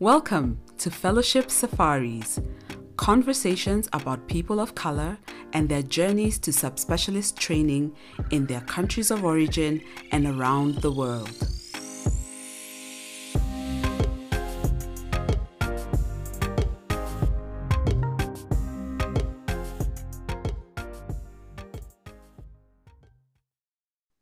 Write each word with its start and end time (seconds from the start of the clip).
Welcome 0.00 0.58
to 0.78 0.90
Fellowship 0.90 1.52
Safaris, 1.52 2.40
conversations 2.96 3.88
about 3.92 4.26
people 4.26 4.58
of 4.58 4.74
color 4.74 5.16
and 5.52 5.68
their 5.68 5.82
journeys 5.82 6.36
to 6.40 6.50
subspecialist 6.50 7.36
training 7.36 7.94
in 8.32 8.46
their 8.46 8.62
countries 8.62 9.12
of 9.12 9.24
origin 9.24 9.80
and 10.10 10.26
around 10.26 10.82
the 10.82 10.90
world. 10.90 11.30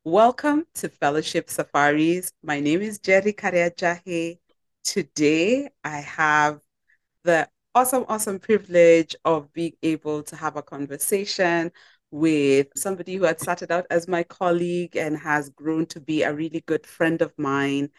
Welcome 0.04 0.66
to 0.74 0.90
Fellowship 0.90 1.48
Safaris. 1.48 2.32
My 2.42 2.60
name 2.60 2.82
is 2.82 2.98
Njeri 2.98 3.34
Karianjahi. 3.34 4.41
Today, 4.84 5.70
I 5.84 5.98
have 5.98 6.60
the 7.24 7.48
awesome, 7.74 8.04
awesome 8.08 8.38
privilege 8.38 9.16
of 9.24 9.52
being 9.52 9.74
able 9.82 10.22
to 10.24 10.36
have 10.36 10.56
a 10.56 10.62
conversation 10.62 11.72
with 12.10 12.68
somebody 12.76 13.16
who 13.16 13.24
had 13.24 13.40
started 13.40 13.72
out 13.72 13.86
as 13.90 14.08
my 14.08 14.22
colleague 14.24 14.96
and 14.96 15.16
has 15.18 15.50
grown 15.50 15.86
to 15.86 16.00
be 16.00 16.22
a 16.22 16.34
really 16.34 16.62
good 16.66 16.86
friend 16.86 17.22
of 17.22 17.32
mine 17.38 17.90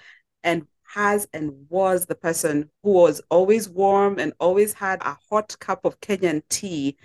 and 0.43 0.67
has 0.83 1.27
and 1.33 1.51
was 1.69 2.05
the 2.05 2.15
person 2.15 2.69
who 2.83 2.91
was 2.91 3.21
always 3.29 3.69
warm 3.69 4.19
and 4.19 4.33
always 4.39 4.73
had 4.73 5.01
a 5.03 5.17
hot 5.29 5.57
cup 5.59 5.85
of 5.85 5.99
Kenyan 6.01 6.43
tea 6.49 6.97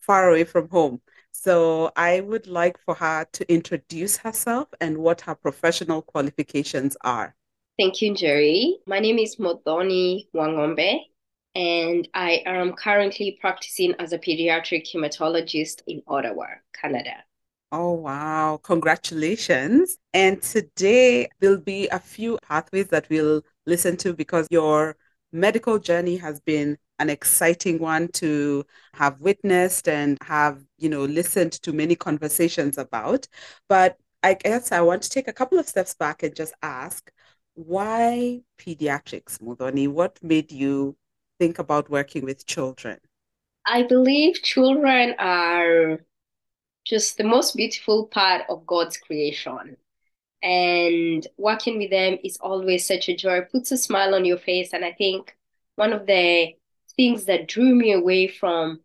far 0.00 0.28
away 0.30 0.44
from 0.44 0.68
home. 0.68 1.00
So 1.32 1.92
I 1.96 2.20
would 2.20 2.46
like 2.46 2.78
for 2.78 2.94
her 2.96 3.26
to 3.32 3.52
introduce 3.52 4.18
herself 4.18 4.68
and 4.80 4.98
what 4.98 5.22
her 5.22 5.34
professional 5.34 6.02
qualifications 6.02 6.96
are. 7.02 7.36
Thank 7.78 8.02
you, 8.02 8.12
Njeri. 8.12 8.74
My 8.86 8.98
name 8.98 9.18
is 9.18 9.36
Modoni 9.36 10.26
Wangombe, 10.34 11.00
and 11.54 12.06
I 12.12 12.42
am 12.44 12.74
currently 12.74 13.38
practicing 13.40 13.94
as 13.98 14.12
a 14.12 14.18
pediatric 14.18 14.86
hematologist 14.92 15.82
in 15.86 16.02
Ottawa, 16.06 16.46
Canada. 16.78 17.24
Oh, 17.72 17.92
wow. 17.92 18.58
Congratulations. 18.62 19.96
And 20.12 20.42
today 20.42 21.28
there'll 21.38 21.56
be 21.56 21.88
a 21.88 22.00
few 22.00 22.38
pathways 22.42 22.88
that 22.88 23.08
we'll 23.08 23.42
listen 23.64 23.96
to 23.98 24.12
because 24.12 24.48
your 24.50 24.96
medical 25.32 25.78
journey 25.78 26.16
has 26.16 26.40
been 26.40 26.76
an 26.98 27.08
exciting 27.08 27.78
one 27.78 28.08
to 28.08 28.64
have 28.94 29.20
witnessed 29.20 29.88
and 29.88 30.18
have, 30.22 30.62
you 30.78 30.88
know, 30.88 31.04
listened 31.04 31.52
to 31.52 31.72
many 31.72 31.94
conversations 31.94 32.76
about. 32.76 33.28
But 33.68 33.96
I 34.22 34.34
guess 34.34 34.72
I 34.72 34.80
want 34.80 35.02
to 35.02 35.10
take 35.10 35.28
a 35.28 35.32
couple 35.32 35.58
of 35.58 35.68
steps 35.68 35.94
back 35.94 36.22
and 36.22 36.34
just 36.34 36.52
ask 36.62 37.10
why 37.54 38.42
pediatrics, 38.58 39.38
Muthoni? 39.38 39.88
What 39.88 40.18
made 40.22 40.52
you 40.52 40.96
think 41.38 41.58
about 41.58 41.90
working 41.90 42.24
with 42.24 42.46
children? 42.46 42.98
I 43.66 43.82
believe 43.82 44.42
children 44.42 45.14
are 45.18 46.00
just 46.84 47.18
the 47.18 47.24
most 47.24 47.56
beautiful 47.56 48.06
part 48.06 48.42
of 48.48 48.66
God's 48.66 48.96
creation. 48.96 49.76
And 50.42 51.26
working 51.36 51.78
with 51.78 51.90
them 51.90 52.18
is 52.24 52.38
always 52.40 52.86
such 52.86 53.08
a 53.08 53.16
joy, 53.16 53.42
puts 53.42 53.72
a 53.72 53.76
smile 53.76 54.14
on 54.14 54.24
your 54.24 54.38
face. 54.38 54.72
And 54.72 54.84
I 54.84 54.92
think 54.92 55.36
one 55.76 55.92
of 55.92 56.06
the 56.06 56.54
things 56.96 57.26
that 57.26 57.46
drew 57.46 57.74
me 57.74 57.92
away 57.92 58.26
from 58.26 58.80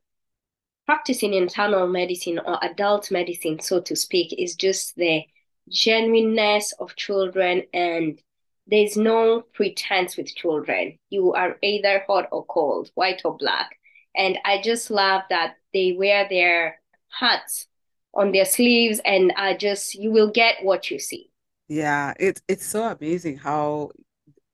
practicing 0.86 1.34
internal 1.34 1.88
medicine 1.88 2.40
or 2.40 2.64
adult 2.64 3.10
medicine, 3.10 3.60
so 3.60 3.82
to 3.82 3.96
speak, 3.96 4.34
is 4.38 4.56
just 4.56 4.96
the 4.96 5.24
genuineness 5.70 6.74
of 6.80 6.96
children 6.96 7.64
and 7.74 8.22
there's 8.68 8.98
no 8.98 9.42
pretense 9.54 10.18
with 10.18 10.36
children. 10.36 10.98
You 11.10 11.34
are 11.34 11.58
either 11.62 12.04
hot 12.08 12.30
or 12.32 12.46
cold, 12.46 12.90
white 12.96 13.22
or 13.24 13.38
black. 13.38 13.78
And 14.16 14.40
I 14.46 14.62
just 14.62 14.90
love 14.90 15.24
that 15.30 15.56
they 15.74 15.94
wear 15.94 16.28
their 16.30 16.80
hats 17.10 17.68
on 18.14 18.32
their 18.32 18.46
sleeves 18.46 19.02
and 19.06 19.34
I 19.36 19.56
just 19.56 19.94
you 19.94 20.12
will 20.12 20.32
get 20.32 20.64
what 20.64 20.90
you 20.90 21.00
see. 21.00 21.30
Yeah, 21.68 22.14
it's 22.20 22.42
it's 22.48 22.66
so 22.66 22.84
amazing 22.84 23.38
how 23.38 23.92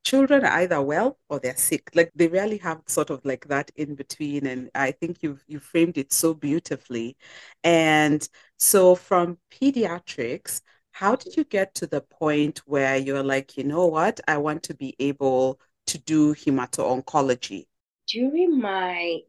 children 0.04 0.44
are 0.46 0.54
either 0.62 0.82
well 0.82 1.20
or 1.30 1.40
they're 1.40 1.56
sick. 1.56 1.92
Like 1.94 2.12
they 2.16 2.28
rarely 2.28 2.58
have 2.60 2.82
sort 2.88 3.10
of 3.10 3.24
like 3.26 3.48
that 3.48 3.72
in 3.76 3.96
between. 3.96 4.48
And 4.48 4.70
I 4.76 4.92
think 4.92 5.18
you've 5.22 5.44
you 5.48 5.60
framed 5.60 5.98
it 5.98 6.12
so 6.14 6.34
beautifully. 6.34 7.18
And 7.64 8.28
so 8.58 8.96
from 8.96 9.38
pediatrics, 9.52 10.62
how 10.92 11.16
did 11.16 11.36
you 11.36 11.44
get 11.44 11.76
to 11.76 11.88
the 11.88 12.02
point 12.02 12.60
where 12.66 12.98
you're 12.98 13.24
like, 13.24 13.58
you 13.58 13.64
know 13.64 13.88
what, 13.88 14.20
I 14.28 14.38
want 14.38 14.64
to 14.64 14.74
be 14.74 14.96
able 15.00 15.60
to 15.88 15.98
do 15.98 16.34
hemato-oncology? 16.34 17.66
During 18.08 18.60
my 18.60 19.20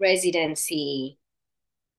residency 0.00 1.18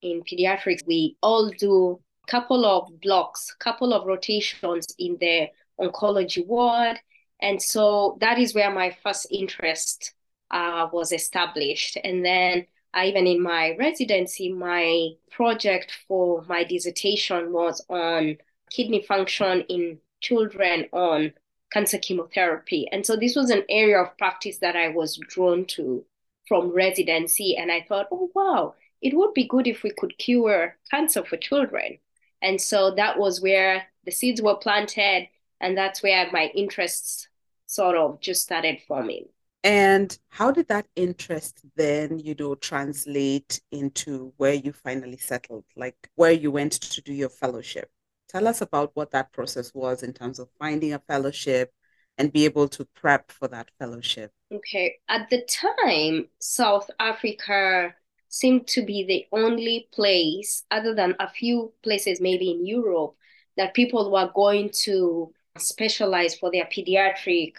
in 0.02 0.22
pediatrics, 0.24 0.86
we 0.86 1.18
all 1.22 1.50
do 1.50 2.00
a 2.28 2.32
couple 2.32 2.66
of 2.66 3.02
blocks, 3.02 3.56
couple 3.60 3.94
of 3.94 4.06
rotations 4.06 4.88
in 4.98 5.18
the 5.20 5.48
oncology 5.80 6.46
ward 6.46 7.00
and 7.42 7.62
so 7.62 8.18
that 8.20 8.38
is 8.38 8.54
where 8.54 8.72
my 8.72 8.96
first 9.04 9.28
interest 9.32 10.14
uh, 10.52 10.88
was 10.92 11.12
established. 11.12 11.98
And 12.04 12.26
then 12.26 12.66
I, 12.94 13.08
even 13.08 13.28
in 13.28 13.42
my 13.42 13.76
residency, 13.80 14.52
my 14.52 15.10
project 15.32 15.98
for 16.08 16.44
my 16.48 16.64
dissertation 16.64 17.54
was 17.54 17.84
on 17.90 18.38
kidney 18.70 19.04
function 19.04 19.62
in 19.62 20.00
children 20.22 20.86
on 20.92 21.34
cancer 21.72 21.98
chemotherapy. 21.98 22.88
And 22.92 23.06
so 23.06 23.16
this 23.16 23.36
was 23.36 23.50
an 23.50 23.64
area 23.70 24.00
of 24.02 24.18
practice 24.18 24.58
that 24.58 24.76
I 24.76 24.90
was 24.90 25.18
drawn 25.18 25.66
to 25.66 26.04
from 26.48 26.74
residency. 26.74 27.56
And 27.56 27.72
I 27.72 27.86
thought, 27.88 28.08
oh, 28.12 28.30
wow, 28.34 28.76
it 29.02 29.16
would 29.16 29.34
be 29.34 29.48
good 29.48 29.68
if 29.68 29.84
we 29.84 29.92
could 29.92 30.18
cure 30.18 30.78
cancer 30.90 31.24
for 31.24 31.38
children. 31.38 32.00
And 32.42 32.60
so 32.60 32.96
that 32.96 33.20
was 33.20 33.42
where 33.42 33.84
the 34.06 34.12
seeds 34.12 34.42
were 34.42 34.56
planted. 34.56 35.28
And 35.62 35.78
that's 35.78 36.02
where 36.02 36.30
my 36.32 36.52
interests 36.56 37.28
sort 37.68 37.96
of 37.96 38.20
just 38.20 38.42
started 38.42 38.80
forming. 38.88 39.26
And 39.64 40.18
how 40.30 40.52
did 40.52 40.70
that 40.70 40.88
interest 40.96 41.60
then, 41.76 42.18
you 42.18 42.34
know, 42.40 42.56
translate 42.56 43.62
into 43.72 44.34
where 44.38 44.54
you 44.54 44.72
finally 44.72 45.18
settled, 45.18 45.66
like 45.76 45.98
where 46.16 46.32
you 46.32 46.50
went 46.50 46.72
to 46.74 47.02
do 47.02 47.14
your 47.14 47.30
fellowship? 47.30 47.92
Tell 48.30 48.48
us 48.48 48.62
about 48.62 48.92
what 48.94 49.12
that 49.12 49.32
process 49.34 49.74
was 49.74 50.04
in 50.04 50.14
terms 50.14 50.40
of 50.40 50.50
finding 50.60 50.94
a 50.94 51.00
fellowship 51.00 51.74
and 52.18 52.32
be 52.32 52.46
able 52.46 52.68
to 52.70 52.86
prep 52.86 53.32
for 53.32 53.48
that 53.48 53.72
fellowship. 53.80 54.32
Okay. 54.54 55.00
At 55.10 55.30
the 55.30 55.48
time, 55.48 56.28
South 56.40 56.90
Africa 57.00 57.96
seemed 58.28 58.68
to 58.68 58.84
be 58.84 59.04
the 59.04 59.26
only 59.36 59.88
place, 59.92 60.64
other 60.70 60.94
than 60.94 61.16
a 61.20 61.28
few 61.28 61.74
places 61.82 62.22
maybe 62.22 62.52
in 62.52 62.66
Europe, 62.66 63.16
that 63.58 63.74
people 63.74 64.12
were 64.12 64.32
going 64.36 64.70
to 64.84 65.34
specialize 65.58 66.36
for 66.36 66.52
their 66.52 66.66
pediatric 66.66 67.54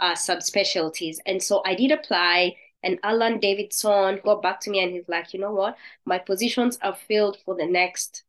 uh, 0.00 0.14
subspecialties. 0.14 1.18
And 1.26 1.40
so 1.40 1.62
I 1.64 1.74
did 1.76 1.92
apply, 1.92 2.56
and 2.82 2.98
Alan 3.04 3.38
Davidson 3.38 4.20
got 4.24 4.42
back 4.42 4.60
to 4.60 4.70
me 4.70 4.82
and 4.82 4.92
he's 4.92 5.08
like, 5.08 5.32
you 5.32 5.40
know 5.40 5.52
what? 5.52 5.76
My 6.04 6.18
positions 6.18 6.78
are 6.82 6.94
filled 6.94 7.38
for 7.44 7.54
the 7.54 7.66
next 7.66 8.24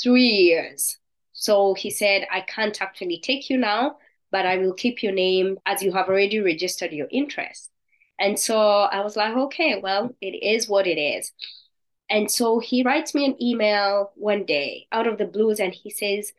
three 0.00 0.22
years. 0.22 0.98
So 1.42 1.74
he 1.74 1.90
said, 1.90 2.28
I 2.30 2.42
can't 2.42 2.80
actually 2.80 3.18
take 3.18 3.50
you 3.50 3.58
now, 3.58 3.96
but 4.30 4.46
I 4.46 4.58
will 4.58 4.74
keep 4.74 5.02
your 5.02 5.10
name 5.10 5.58
as 5.66 5.82
you 5.82 5.90
have 5.90 6.06
already 6.08 6.38
registered 6.38 6.92
your 6.92 7.08
interest. 7.10 7.68
And 8.16 8.38
so 8.38 8.56
I 8.60 9.00
was 9.00 9.16
like, 9.16 9.36
okay, 9.36 9.80
well, 9.82 10.14
it 10.20 10.40
is 10.40 10.68
what 10.68 10.86
it 10.86 11.00
is. 11.00 11.32
And 12.08 12.30
so 12.30 12.60
he 12.60 12.84
writes 12.84 13.12
me 13.12 13.24
an 13.24 13.42
email 13.42 14.12
one 14.14 14.44
day 14.44 14.86
out 14.92 15.08
of 15.08 15.18
the 15.18 15.24
blues 15.24 15.58
and 15.58 15.74
he 15.74 15.90
says, 15.90 16.32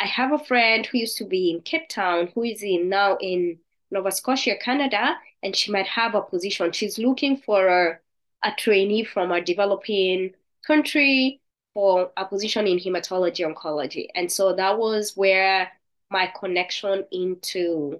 I 0.00 0.06
have 0.06 0.32
a 0.32 0.44
friend 0.44 0.84
who 0.84 0.98
used 0.98 1.18
to 1.18 1.24
be 1.24 1.52
in 1.52 1.60
Cape 1.60 1.88
Town, 1.88 2.32
who 2.34 2.42
is 2.42 2.64
in 2.64 2.88
now 2.88 3.18
in 3.20 3.60
Nova 3.92 4.10
Scotia, 4.10 4.56
Canada, 4.56 5.14
and 5.44 5.54
she 5.54 5.70
might 5.70 5.86
have 5.86 6.16
a 6.16 6.22
position. 6.22 6.72
She's 6.72 6.98
looking 6.98 7.36
for 7.36 7.68
a, 7.68 8.00
a 8.42 8.50
trainee 8.58 9.04
from 9.04 9.30
a 9.30 9.40
developing 9.40 10.34
country 10.66 11.40
for 11.80 12.10
a 12.18 12.26
position 12.26 12.66
in 12.66 12.76
hematology 12.76 13.42
oncology. 13.42 14.08
And 14.14 14.30
so 14.30 14.54
that 14.54 14.78
was 14.78 15.16
where 15.16 15.72
my 16.10 16.30
connection 16.38 17.06
into 17.10 17.98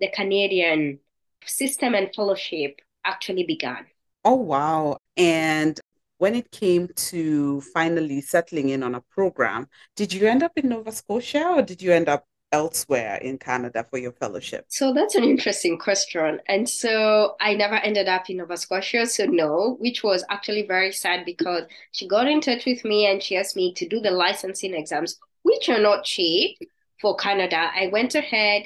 the 0.00 0.08
Canadian 0.14 0.98
system 1.44 1.94
and 1.94 2.08
fellowship 2.14 2.80
actually 3.04 3.44
began. 3.44 3.84
Oh, 4.24 4.36
wow. 4.36 4.96
And 5.18 5.78
when 6.16 6.36
it 6.36 6.50
came 6.52 6.88
to 7.10 7.60
finally 7.60 8.22
settling 8.22 8.70
in 8.70 8.82
on 8.82 8.94
a 8.94 9.02
program, 9.02 9.68
did 9.94 10.10
you 10.10 10.26
end 10.26 10.42
up 10.42 10.52
in 10.56 10.70
Nova 10.70 10.90
Scotia 10.90 11.48
or 11.48 11.60
did 11.60 11.82
you 11.82 11.92
end 11.92 12.08
up 12.08 12.24
elsewhere 12.52 13.16
in 13.16 13.38
Canada 13.38 13.84
for 13.88 13.98
your 13.98 14.12
fellowship? 14.12 14.66
So 14.68 14.92
that's 14.92 15.14
an 15.14 15.24
interesting 15.24 15.78
question. 15.78 16.40
And 16.48 16.68
so 16.68 17.36
I 17.40 17.54
never 17.54 17.76
ended 17.76 18.08
up 18.08 18.30
in 18.30 18.38
Nova 18.38 18.56
Scotia, 18.56 19.06
so 19.06 19.26
no, 19.26 19.76
which 19.80 20.02
was 20.02 20.24
actually 20.30 20.66
very 20.66 20.92
sad 20.92 21.24
because 21.24 21.64
she 21.92 22.08
got 22.08 22.28
in 22.28 22.40
touch 22.40 22.64
with 22.66 22.84
me 22.84 23.06
and 23.06 23.22
she 23.22 23.36
asked 23.36 23.56
me 23.56 23.74
to 23.74 23.88
do 23.88 24.00
the 24.00 24.10
licensing 24.10 24.74
exams, 24.74 25.18
which 25.42 25.68
are 25.68 25.80
not 25.80 26.04
cheap 26.04 26.58
for 27.00 27.16
Canada. 27.16 27.70
I 27.74 27.88
went 27.88 28.14
ahead, 28.14 28.64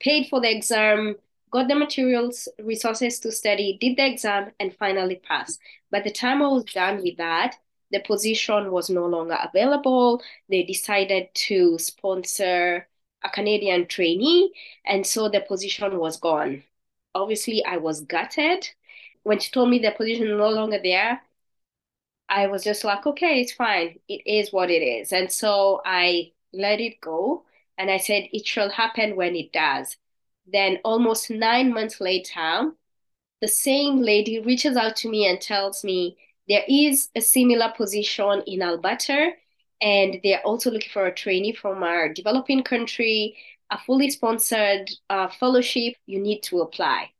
paid 0.00 0.28
for 0.28 0.40
the 0.40 0.50
exam, 0.50 1.16
got 1.50 1.68
the 1.68 1.74
materials, 1.74 2.48
resources 2.62 3.18
to 3.20 3.32
study, 3.32 3.78
did 3.80 3.96
the 3.96 4.06
exam, 4.06 4.50
and 4.60 4.74
finally 4.76 5.16
passed. 5.16 5.60
By 5.90 6.00
the 6.00 6.10
time 6.10 6.42
I 6.42 6.48
was 6.48 6.64
done 6.64 7.02
with 7.02 7.16
that, 7.16 7.56
the 7.90 8.00
position 8.00 8.70
was 8.70 8.88
no 8.88 9.06
longer 9.06 9.36
available. 9.42 10.22
They 10.48 10.62
decided 10.62 11.28
to 11.34 11.76
sponsor 11.78 12.86
a 13.24 13.28
Canadian 13.30 13.86
trainee, 13.86 14.52
and 14.84 15.06
so 15.06 15.28
the 15.28 15.40
position 15.40 15.98
was 15.98 16.16
gone. 16.18 16.64
Obviously, 17.14 17.64
I 17.64 17.76
was 17.78 18.02
gutted. 18.02 18.68
When 19.22 19.38
she 19.38 19.50
told 19.50 19.70
me 19.70 19.78
the 19.78 19.90
position 19.92 20.36
no 20.36 20.48
longer 20.50 20.80
there, 20.82 21.20
I 22.28 22.46
was 22.46 22.64
just 22.64 22.84
like, 22.84 23.06
okay, 23.06 23.40
it's 23.40 23.52
fine. 23.52 23.98
It 24.08 24.22
is 24.26 24.52
what 24.52 24.70
it 24.70 24.82
is. 24.82 25.12
And 25.12 25.30
so 25.30 25.82
I 25.84 26.32
let 26.52 26.80
it 26.80 27.00
go. 27.00 27.44
And 27.76 27.90
I 27.90 27.98
said, 27.98 28.28
it 28.32 28.46
shall 28.46 28.70
happen 28.70 29.16
when 29.16 29.34
it 29.34 29.52
does. 29.52 29.96
Then, 30.46 30.78
almost 30.84 31.30
nine 31.30 31.72
months 31.72 32.00
later, 32.00 32.72
the 33.40 33.48
same 33.48 34.00
lady 34.00 34.38
reaches 34.40 34.76
out 34.76 34.96
to 34.96 35.08
me 35.08 35.26
and 35.26 35.40
tells 35.40 35.84
me 35.84 36.16
there 36.48 36.64
is 36.68 37.08
a 37.14 37.20
similar 37.20 37.72
position 37.76 38.42
in 38.46 38.62
Alberta, 38.62 39.32
and 39.80 40.20
they're 40.22 40.42
also 40.44 40.70
looking 40.70 40.90
for 40.92 41.06
a 41.06 41.14
trainee 41.14 41.54
from 41.54 41.82
our 41.82 42.12
developing 42.12 42.62
country, 42.62 43.36
a 43.70 43.78
fully 43.78 44.10
sponsored 44.10 44.90
uh, 45.08 45.28
fellowship. 45.28 45.94
You 46.06 46.20
need 46.20 46.42
to 46.44 46.60
apply. 46.60 47.10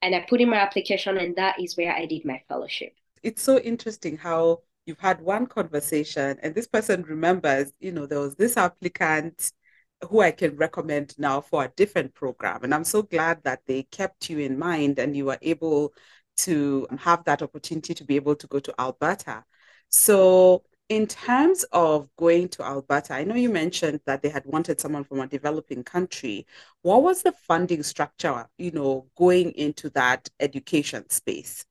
And 0.00 0.14
I 0.14 0.26
put 0.28 0.40
in 0.40 0.48
my 0.50 0.56
application, 0.56 1.16
and 1.16 1.36
that 1.36 1.60
is 1.60 1.76
where 1.76 1.92
I 1.92 2.06
did 2.06 2.24
my 2.24 2.42
fellowship. 2.48 2.94
It's 3.22 3.42
so 3.42 3.58
interesting 3.58 4.16
how 4.16 4.62
you've 4.86 4.98
had 4.98 5.20
one 5.20 5.46
conversation, 5.46 6.38
and 6.42 6.54
this 6.54 6.66
person 6.66 7.02
remembers, 7.02 7.72
you 7.78 7.92
know, 7.92 8.06
there 8.06 8.18
was 8.18 8.34
this 8.34 8.56
applicant 8.56 9.52
who 10.08 10.20
I 10.20 10.32
can 10.32 10.56
recommend 10.56 11.14
now 11.18 11.40
for 11.40 11.64
a 11.64 11.72
different 11.76 12.14
program. 12.14 12.64
And 12.64 12.74
I'm 12.74 12.84
so 12.84 13.02
glad 13.02 13.42
that 13.44 13.60
they 13.66 13.84
kept 13.84 14.28
you 14.28 14.38
in 14.38 14.58
mind 14.58 14.98
and 14.98 15.16
you 15.16 15.26
were 15.26 15.38
able 15.42 15.94
to 16.38 16.86
have 16.98 17.24
that 17.24 17.42
opportunity 17.42 17.94
to 17.94 18.04
be 18.04 18.16
able 18.16 18.34
to 18.36 18.46
go 18.46 18.58
to 18.58 18.74
Alberta. 18.80 19.44
So, 19.88 20.64
in 20.88 21.06
terms 21.06 21.64
of 21.72 22.08
going 22.16 22.48
to 22.50 22.62
Alberta, 22.62 23.14
I 23.14 23.24
know 23.24 23.34
you 23.34 23.48
mentioned 23.48 24.00
that 24.06 24.22
they 24.22 24.28
had 24.28 24.44
wanted 24.44 24.80
someone 24.80 25.04
from 25.04 25.20
a 25.20 25.26
developing 25.26 25.82
country. 25.82 26.46
What 26.82 27.02
was 27.02 27.22
the 27.22 27.32
funding 27.32 27.82
structure, 27.82 28.46
you 28.58 28.72
know, 28.72 29.06
going 29.16 29.52
into 29.52 29.90
that 29.90 30.28
education 30.40 31.08
space? 31.10 31.64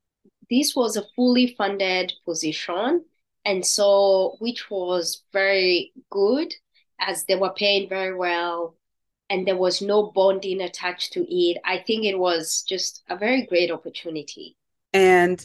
This 0.50 0.74
was 0.74 0.96
a 0.96 1.04
fully 1.14 1.54
funded 1.56 2.12
position, 2.24 3.04
and 3.44 3.64
so 3.64 4.36
which 4.40 4.70
was 4.70 5.22
very 5.32 5.92
good 6.10 6.52
as 7.00 7.24
they 7.24 7.36
were 7.36 7.52
paying 7.52 7.88
very 7.88 8.14
well 8.14 8.76
and 9.32 9.46
there 9.46 9.56
was 9.56 9.80
no 9.80 10.12
bonding 10.14 10.60
attached 10.60 11.14
to 11.14 11.20
it. 11.34 11.56
I 11.64 11.78
think 11.78 12.04
it 12.04 12.18
was 12.18 12.62
just 12.68 13.02
a 13.08 13.16
very 13.16 13.46
great 13.46 13.70
opportunity. 13.70 14.58
And 14.92 15.44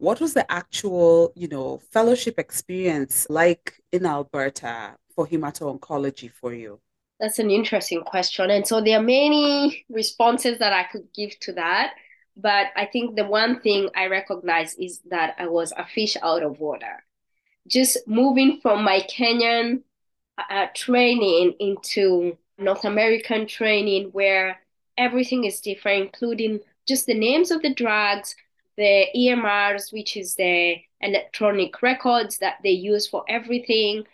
what 0.00 0.20
was 0.20 0.32
the 0.32 0.50
actual, 0.50 1.32
you 1.36 1.46
know, 1.46 1.78
fellowship 1.90 2.38
experience 2.38 3.26
like 3.28 3.74
in 3.92 4.06
Alberta 4.06 4.96
for 5.14 5.26
hemato-oncology 5.26 6.32
for 6.32 6.54
you? 6.54 6.80
That's 7.20 7.38
an 7.38 7.50
interesting 7.50 8.02
question. 8.02 8.50
And 8.50 8.66
so 8.66 8.80
there 8.80 8.98
are 8.98 9.02
many 9.02 9.84
responses 9.90 10.58
that 10.58 10.72
I 10.72 10.84
could 10.84 11.06
give 11.14 11.38
to 11.40 11.52
that. 11.52 11.92
But 12.34 12.68
I 12.76 12.86
think 12.86 13.16
the 13.16 13.26
one 13.26 13.60
thing 13.60 13.90
I 13.94 14.06
recognize 14.06 14.74
is 14.76 15.00
that 15.10 15.34
I 15.38 15.46
was 15.48 15.72
a 15.76 15.84
fish 15.84 16.16
out 16.22 16.42
of 16.42 16.58
water. 16.58 17.04
Just 17.68 17.98
moving 18.06 18.60
from 18.62 18.82
my 18.82 19.00
Kenyan 19.00 19.82
uh, 20.38 20.66
training 20.74 21.56
into 21.60 22.38
North 22.56 22.86
American 22.86 23.46
training 23.46 24.10
where 24.12 24.60
everything 24.96 25.44
is 25.44 25.60
different, 25.60 26.06
including 26.06 26.60
just 26.88 27.04
the 27.04 27.14
names 27.14 27.50
of 27.50 27.60
the 27.60 27.74
drugs, 27.74 28.34
the 28.80 29.06
EMRs, 29.14 29.92
which 29.92 30.16
is 30.16 30.36
the 30.36 30.76
electronic 31.02 31.82
records 31.82 32.38
that 32.38 32.56
they 32.64 32.70
use 32.70 33.06
for 33.06 33.24
everything. 33.28 34.04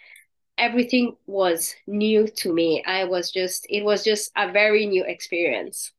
Everything 0.59 1.17
was 1.27 1.75
new 1.87 2.27
to 2.29 2.53
me. 2.53 2.83
I 2.85 3.05
was 3.05 3.31
just, 3.31 3.67
it 3.71 3.85
was 3.85 4.03
just 4.03 4.33
a 4.37 4.51
very 4.51 4.87
new 4.87 5.05
experience. 5.05 5.93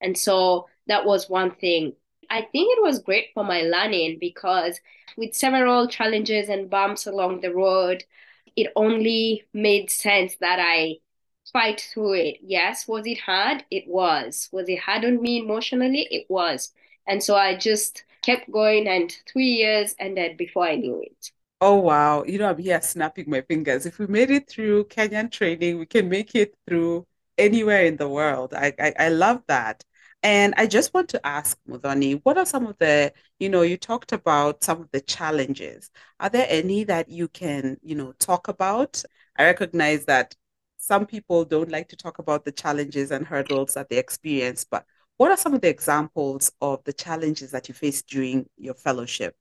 And 0.00 0.16
so 0.16 0.68
that 0.86 1.04
was 1.04 1.28
one 1.28 1.52
thing. 1.56 1.94
I 2.30 2.42
think 2.42 2.78
it 2.78 2.82
was 2.82 3.00
great 3.00 3.26
for 3.34 3.44
my 3.44 3.62
learning 3.62 4.18
because 4.20 4.80
with 5.16 5.34
several 5.34 5.88
challenges 5.88 6.48
and 6.48 6.70
bumps 6.70 7.06
along 7.08 7.40
the 7.40 7.52
road, 7.52 8.04
it 8.56 8.72
only 8.76 9.44
made 9.52 9.90
sense 9.90 10.36
that 10.40 10.60
I 10.60 10.98
fight 11.52 11.80
through 11.92 12.14
it. 12.14 12.36
Yes, 12.42 12.86
was 12.86 13.06
it 13.06 13.18
hard? 13.18 13.64
It 13.72 13.88
was. 13.88 14.48
Was 14.52 14.68
it 14.68 14.78
hard 14.78 15.04
on 15.04 15.20
me 15.20 15.38
emotionally? 15.38 16.06
It 16.10 16.26
was. 16.28 16.72
And 17.06 17.22
so 17.22 17.36
I 17.36 17.56
just 17.56 18.04
kept 18.22 18.50
going 18.50 18.88
and 18.88 19.14
three 19.30 19.48
years 19.48 19.94
ended 19.98 20.36
before 20.36 20.66
I 20.66 20.76
knew 20.76 21.02
it. 21.02 21.30
Oh 21.60 21.76
wow. 21.76 22.24
You 22.24 22.38
know, 22.38 22.48
I'm 22.50 22.58
here 22.58 22.80
snapping 22.82 23.30
my 23.30 23.40
fingers. 23.42 23.86
If 23.86 23.98
we 23.98 24.06
made 24.06 24.30
it 24.30 24.48
through 24.48 24.84
Kenyan 24.84 25.30
training, 25.30 25.78
we 25.78 25.86
can 25.86 26.08
make 26.08 26.34
it 26.34 26.54
through 26.66 27.06
anywhere 27.38 27.84
in 27.84 27.96
the 27.96 28.08
world. 28.08 28.54
I 28.54 28.72
I, 28.78 28.92
I 28.98 29.08
love 29.08 29.42
that. 29.48 29.84
And 30.22 30.54
I 30.56 30.66
just 30.66 30.94
want 30.94 31.10
to 31.10 31.26
ask 31.26 31.58
Muthoni, 31.68 32.20
what 32.22 32.38
are 32.38 32.46
some 32.46 32.66
of 32.66 32.76
the, 32.78 33.12
you 33.38 33.50
know, 33.50 33.60
you 33.60 33.76
talked 33.76 34.12
about 34.12 34.64
some 34.64 34.80
of 34.80 34.90
the 34.90 35.02
challenges. 35.02 35.90
Are 36.18 36.30
there 36.30 36.46
any 36.48 36.84
that 36.84 37.10
you 37.10 37.28
can, 37.28 37.76
you 37.82 37.94
know, 37.94 38.12
talk 38.12 38.48
about? 38.48 39.02
I 39.36 39.44
recognize 39.44 40.06
that 40.06 40.34
some 40.78 41.04
people 41.06 41.44
don't 41.44 41.70
like 41.70 41.88
to 41.90 41.96
talk 41.96 42.18
about 42.18 42.44
the 42.44 42.52
challenges 42.52 43.10
and 43.10 43.26
hurdles 43.26 43.74
that 43.74 43.90
they 43.90 43.98
experience, 43.98 44.64
but 44.64 44.86
what 45.16 45.30
are 45.30 45.36
some 45.36 45.54
of 45.54 45.60
the 45.60 45.68
examples 45.68 46.52
of 46.60 46.82
the 46.84 46.92
challenges 46.92 47.50
that 47.52 47.68
you 47.68 47.74
faced 47.74 48.06
during 48.08 48.48
your 48.56 48.74
fellowship? 48.74 49.36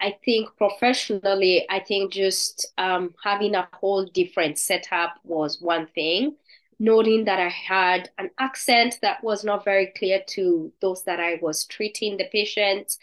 I 0.00 0.16
think 0.24 0.48
professionally, 0.56 1.66
I 1.70 1.80
think 1.80 2.12
just 2.12 2.66
um, 2.76 3.14
having 3.22 3.54
a 3.54 3.68
whole 3.72 4.04
different 4.04 4.58
setup 4.58 5.14
was 5.24 5.60
one 5.60 5.86
thing 5.86 6.36
noting 6.78 7.24
that 7.24 7.40
I 7.40 7.48
had 7.48 8.10
an 8.18 8.30
accent 8.38 8.98
that 9.02 9.22
was 9.22 9.44
not 9.44 9.64
very 9.64 9.92
clear 9.96 10.22
to 10.30 10.72
those 10.80 11.04
that 11.04 11.20
I 11.20 11.38
was 11.40 11.64
treating 11.64 12.16
the 12.16 12.28
patients, 12.30 12.98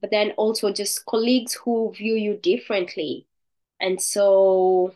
but 0.00 0.10
then 0.10 0.30
also 0.32 0.72
just 0.72 1.04
colleagues 1.06 1.54
who 1.54 1.92
view 1.92 2.14
you 2.14 2.36
differently. 2.36 3.26
And 3.80 4.00
so 4.00 4.94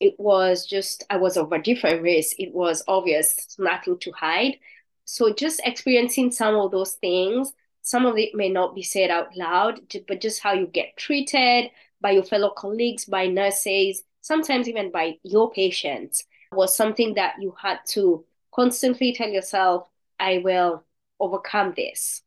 it 0.00 0.14
was 0.18 0.66
just, 0.66 1.04
I 1.10 1.16
was 1.16 1.36
of 1.36 1.52
a 1.52 1.62
different 1.62 2.02
race. 2.02 2.34
It 2.38 2.52
was 2.52 2.84
obvious, 2.86 3.56
nothing 3.58 3.98
to 4.00 4.12
hide. 4.12 4.58
So 5.04 5.32
just 5.32 5.60
experiencing 5.64 6.30
some 6.30 6.54
of 6.56 6.70
those 6.70 6.92
things, 6.92 7.52
some 7.82 8.06
of 8.06 8.16
it 8.16 8.34
may 8.34 8.48
not 8.48 8.74
be 8.74 8.82
said 8.82 9.10
out 9.10 9.36
loud, 9.36 9.80
but 10.06 10.20
just 10.20 10.40
how 10.40 10.52
you 10.52 10.66
get 10.66 10.96
treated 10.96 11.70
by 12.00 12.12
your 12.12 12.22
fellow 12.22 12.50
colleagues, 12.50 13.04
by 13.04 13.26
nurses, 13.26 14.02
sometimes 14.20 14.68
even 14.68 14.90
by 14.90 15.18
your 15.22 15.50
patients 15.50 16.24
was 16.52 16.74
something 16.76 17.14
that 17.14 17.34
you 17.40 17.54
had 17.60 17.80
to 17.88 18.24
constantly 18.54 19.12
tell 19.12 19.28
yourself, 19.28 19.88
I 20.20 20.38
will 20.38 20.84
overcome 21.18 21.74
this. 21.76 22.22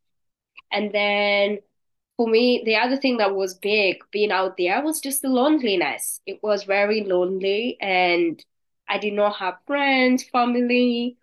And 0.71 0.91
then 0.91 1.59
for 2.17 2.27
me, 2.27 2.63
the 2.65 2.75
other 2.75 2.97
thing 2.97 3.17
that 3.17 3.35
was 3.35 3.53
big 3.53 3.97
being 4.11 4.31
out 4.31 4.57
there 4.57 4.81
was 4.83 4.99
just 4.99 5.21
the 5.21 5.29
loneliness. 5.29 6.21
It 6.25 6.41
was 6.41 6.63
very 6.63 7.03
lonely, 7.03 7.77
and 7.79 8.43
I 8.87 8.97
did 8.97 9.13
not 9.13 9.37
have 9.37 9.57
friends, 9.67 10.23
family 10.23 11.17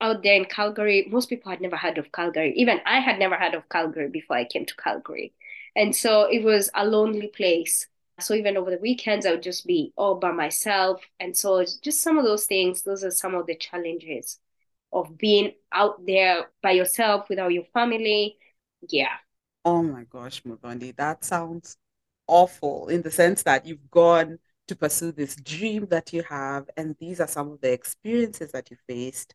out 0.00 0.22
there 0.22 0.34
in 0.34 0.44
Calgary. 0.44 1.08
Most 1.10 1.28
people 1.28 1.50
had 1.50 1.60
never 1.60 1.76
heard 1.76 1.98
of 1.98 2.12
Calgary. 2.12 2.54
Even 2.56 2.80
I 2.86 3.00
had 3.00 3.18
never 3.18 3.34
heard 3.36 3.54
of 3.54 3.68
Calgary 3.68 4.08
before 4.08 4.36
I 4.36 4.44
came 4.44 4.64
to 4.66 4.76
Calgary. 4.76 5.32
And 5.76 5.94
so 5.94 6.24
it 6.24 6.42
was 6.42 6.70
a 6.74 6.86
lonely 6.86 7.28
place. 7.28 7.86
So 8.20 8.34
even 8.34 8.56
over 8.56 8.70
the 8.70 8.78
weekends, 8.78 9.26
I 9.26 9.32
would 9.32 9.42
just 9.42 9.66
be 9.66 9.92
all 9.96 10.16
by 10.16 10.32
myself. 10.32 11.00
And 11.20 11.36
so 11.36 11.64
just 11.82 12.02
some 12.02 12.18
of 12.18 12.24
those 12.24 12.46
things, 12.46 12.82
those 12.82 13.04
are 13.04 13.10
some 13.10 13.34
of 13.34 13.46
the 13.46 13.56
challenges 13.56 14.40
of 14.92 15.18
being 15.18 15.52
out 15.72 16.04
there 16.04 16.50
by 16.62 16.72
yourself 16.72 17.28
without 17.28 17.52
your 17.52 17.64
family. 17.72 18.38
Yeah. 18.88 19.16
Oh 19.64 19.82
my 19.82 20.04
gosh, 20.04 20.42
Muthoni, 20.42 20.96
that 20.96 21.24
sounds 21.24 21.76
awful 22.26 22.88
in 22.88 23.02
the 23.02 23.10
sense 23.10 23.42
that 23.42 23.66
you've 23.66 23.90
gone 23.90 24.38
to 24.68 24.76
pursue 24.76 25.12
this 25.12 25.36
dream 25.36 25.86
that 25.86 26.12
you 26.12 26.22
have, 26.22 26.68
and 26.76 26.94
these 27.00 27.20
are 27.20 27.26
some 27.26 27.50
of 27.52 27.60
the 27.60 27.72
experiences 27.72 28.52
that 28.52 28.70
you 28.70 28.76
faced. 28.86 29.34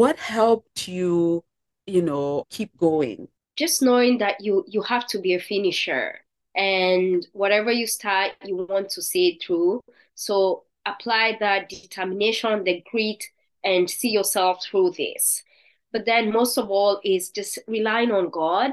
What 0.00 0.16
helped 0.16 0.88
you, 0.88 1.44
you 1.86 2.00
know, 2.00 2.46
keep 2.48 2.74
going? 2.78 3.28
Just 3.56 3.82
knowing 3.82 4.16
that 4.16 4.40
you 4.40 4.64
you 4.66 4.80
have 4.80 5.06
to 5.08 5.18
be 5.18 5.34
a 5.34 5.38
finisher 5.38 6.20
and 6.54 7.26
whatever 7.34 7.70
you 7.70 7.86
start 7.86 8.32
you 8.42 8.56
want 8.56 8.88
to 8.92 9.02
see 9.02 9.28
it 9.28 9.42
through 9.42 9.82
so 10.14 10.64
apply 10.86 11.36
that 11.40 11.68
determination 11.68 12.64
the 12.64 12.82
grit 12.90 13.22
and 13.62 13.90
see 13.90 14.08
yourself 14.08 14.64
through 14.64 14.92
this 14.96 15.42
but 15.92 16.06
then 16.06 16.32
most 16.32 16.56
of 16.56 16.70
all 16.70 16.98
is 17.04 17.28
just 17.28 17.58
relying 17.68 18.10
on 18.10 18.30
god 18.30 18.72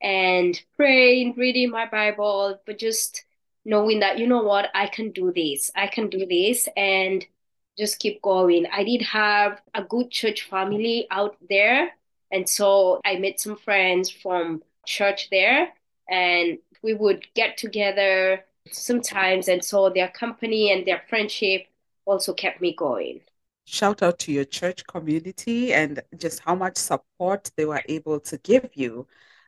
and 0.00 0.62
praying 0.76 1.34
reading 1.36 1.68
my 1.68 1.86
bible 1.86 2.58
but 2.64 2.78
just 2.78 3.24
knowing 3.64 4.00
that 4.00 4.18
you 4.18 4.26
know 4.26 4.42
what 4.42 4.70
i 4.72 4.86
can 4.86 5.10
do 5.10 5.32
this 5.34 5.70
i 5.74 5.86
can 5.88 6.08
do 6.08 6.24
this 6.24 6.68
and 6.76 7.26
just 7.80 7.98
keep 7.98 8.20
going 8.22 8.66
i 8.72 8.84
did 8.84 9.02
have 9.02 9.60
a 9.74 9.82
good 9.82 10.10
church 10.10 10.42
family 10.42 11.06
out 11.10 11.36
there 11.48 11.92
And 12.32 12.48
so 12.48 13.00
I 13.04 13.18
met 13.18 13.40
some 13.40 13.56
friends 13.56 14.10
from 14.10 14.62
church 14.86 15.30
there 15.30 15.74
and 16.08 16.58
we 16.82 16.94
would 16.94 17.26
get 17.34 17.56
together 17.58 18.44
sometimes. 18.70 19.48
And 19.48 19.64
so 19.64 19.90
their 19.90 20.08
company 20.08 20.70
and 20.72 20.86
their 20.86 21.02
friendship 21.10 21.66
also 22.06 22.32
kept 22.34 22.60
me 22.60 22.74
going. 22.76 23.20
Shout 23.64 24.02
out 24.02 24.18
to 24.20 24.32
your 24.32 24.44
church 24.44 24.86
community 24.86 25.72
and 25.72 26.02
just 26.16 26.40
how 26.40 26.54
much 26.54 26.76
support 26.76 27.50
they 27.56 27.64
were 27.64 27.82
able 27.88 28.20
to 28.20 28.38
give 28.38 28.70
you. 28.74 29.06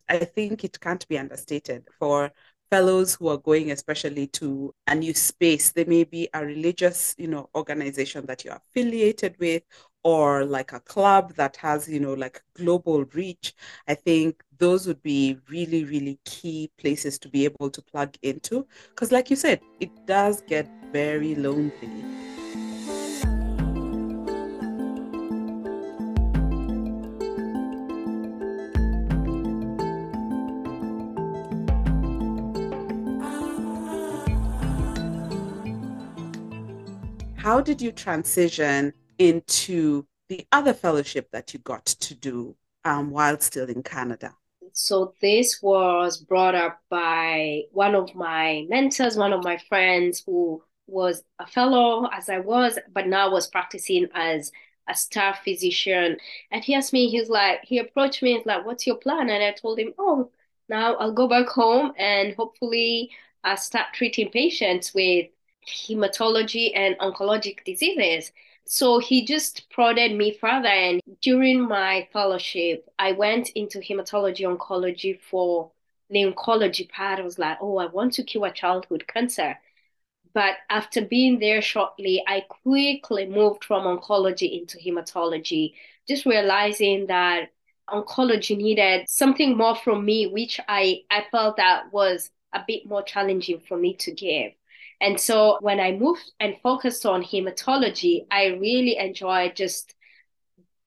I 0.09 0.25
think 0.25 0.65
it 0.65 0.81
can't 0.81 1.07
be 1.09 1.19
understated 1.19 1.89
for 1.99 2.33
fellows 2.73 3.17
who 3.17 3.29
are 3.29 3.37
going 3.37 3.71
especially 3.71 4.27
to 4.29 4.75
a 4.87 4.95
new 4.95 5.13
space. 5.13 5.73
They 5.73 5.85
may 5.85 6.05
be 6.05 6.27
a 6.33 6.43
religious 6.43 7.15
you 7.19 7.29
know 7.29 7.51
organization 7.55 8.25
that 8.25 8.47
you're 8.47 8.55
affiliated 8.63 9.37
with 9.39 9.63
or 10.05 10.47
like 10.47 10.73
a 10.73 10.81
club 10.81 11.35
that 11.35 11.55
has 11.59 11.87
you 11.87 12.01
know 12.01 12.15
like 12.15 12.43
global 12.57 13.05
reach. 13.13 13.53
I 13.89 13.95
think 13.95 14.43
those 14.57 14.87
would 14.87 15.03
be 15.03 15.37
really 15.51 15.85
really 15.85 16.19
key 16.25 16.71
places 16.79 17.19
to 17.19 17.29
be 17.29 17.45
able 17.45 17.69
to 17.69 17.83
plug 17.83 18.17
into 18.23 18.67
because 18.89 19.13
like 19.13 19.29
you 19.29 19.37
said 19.37 19.61
it 19.81 19.91
does 20.07 20.41
get 20.49 20.67
very 20.93 21.35
lonely 21.35 22.42
how 37.43 37.61
did 37.61 37.83
you 37.83 37.91
transition 37.91 38.93
into 39.19 40.07
the 40.29 40.47
other 40.53 40.73
fellowship 40.73 41.29
that 41.33 41.53
you 41.53 41.59
got 41.61 41.85
to 41.87 42.15
do 42.15 42.55
um, 42.85 43.11
while 43.11 43.39
still 43.41 43.69
in 43.69 43.83
Canada? 43.83 44.33
So 44.73 45.15
this 45.21 45.61
was 45.61 46.19
brought 46.19 46.55
up 46.55 46.81
by 46.89 47.63
one 47.73 47.97
of 47.97 48.15
my 48.15 48.65
mentors, 48.69 49.17
one 49.17 49.33
of 49.33 49.43
my 49.43 49.59
friends 49.69 50.23
who 50.25 50.63
was 50.87 51.25
a 51.41 51.47
fellow 51.47 52.09
as 52.13 52.29
I 52.29 52.39
was, 52.39 52.79
but 52.93 53.09
now 53.09 53.31
was 53.31 53.49
practicing 53.49 54.07
as 54.15 54.53
a 54.89 54.95
staff 54.95 55.43
physician. 55.43 56.19
And 56.53 56.65
he 56.65 56.75
asked 56.77 56.93
me, 56.93 57.09
he's 57.09 57.29
like, 57.29 57.65
he 57.65 57.79
approached 57.79 58.23
me, 58.23 58.37
he's 58.37 58.47
like, 58.47 58.65
what's 58.65 58.87
your 58.87 58.97
plan? 58.97 59.29
And 59.31 59.43
I 59.43 59.51
told 59.53 59.81
him, 59.81 59.95
oh, 59.99 60.31
now 60.69 60.95
I'll 60.95 61.13
go 61.13 61.27
back 61.27 61.49
home 61.49 61.93
and 61.99 62.35
hopefully 62.35 63.11
I'll 63.43 63.57
start 63.57 63.89
treating 63.95 64.31
patients 64.31 64.95
with 64.95 65.27
hematology 65.67 66.73
and 66.75 66.99
oncologic 66.99 67.65
diseases. 67.65 68.33
So 68.65 68.99
he 68.99 69.25
just 69.25 69.69
prodded 69.71 70.17
me 70.17 70.33
further. 70.33 70.69
And 70.69 71.01
during 71.21 71.61
my 71.61 72.09
fellowship, 72.13 72.89
I 72.99 73.13
went 73.13 73.51
into 73.51 73.79
hematology 73.79 74.47
oncology 74.47 75.19
for 75.21 75.73
the 76.11 76.25
oncology 76.25 76.89
part. 76.89 77.19
I 77.19 77.23
was 77.23 77.39
like, 77.39 77.59
oh, 77.61 77.79
I 77.79 77.87
want 77.87 78.15
to 78.15 78.23
cure 78.23 78.51
childhood 78.51 79.07
cancer. 79.07 79.59
But 80.35 80.57
after 80.71 81.05
being 81.05 81.39
there 81.39 81.61
shortly, 81.61 82.23
I 82.27 82.45
quickly 82.49 83.27
moved 83.27 83.65
from 83.65 83.85
oncology 83.85 84.61
into 84.61 84.79
hematology, 84.79 85.75
just 86.09 86.25
realizing 86.25 87.07
that 87.09 87.51
oncology 87.89 88.57
needed 88.57 89.09
something 89.09 89.57
more 89.57 89.77
from 89.77 90.05
me, 90.05 90.27
which 90.27 90.59
I, 90.69 91.03
I 91.11 91.27
felt 91.31 91.57
that 91.57 91.93
was 91.93 92.31
a 92.55 92.63
bit 92.67 92.87
more 92.87 93.03
challenging 93.03 93.61
for 93.61 93.77
me 93.77 93.95
to 93.97 94.13
give. 94.13 94.53
And 95.03 95.21
so 95.21 95.59
when 95.61 95.81
I 95.81 95.91
moved 95.91 96.31
and 96.39 96.55
focused 96.63 97.05
on 97.05 97.25
hematology, 97.25 98.25
I 98.31 98.47
really 98.47 98.97
enjoyed 98.97 99.57
just 99.57 99.97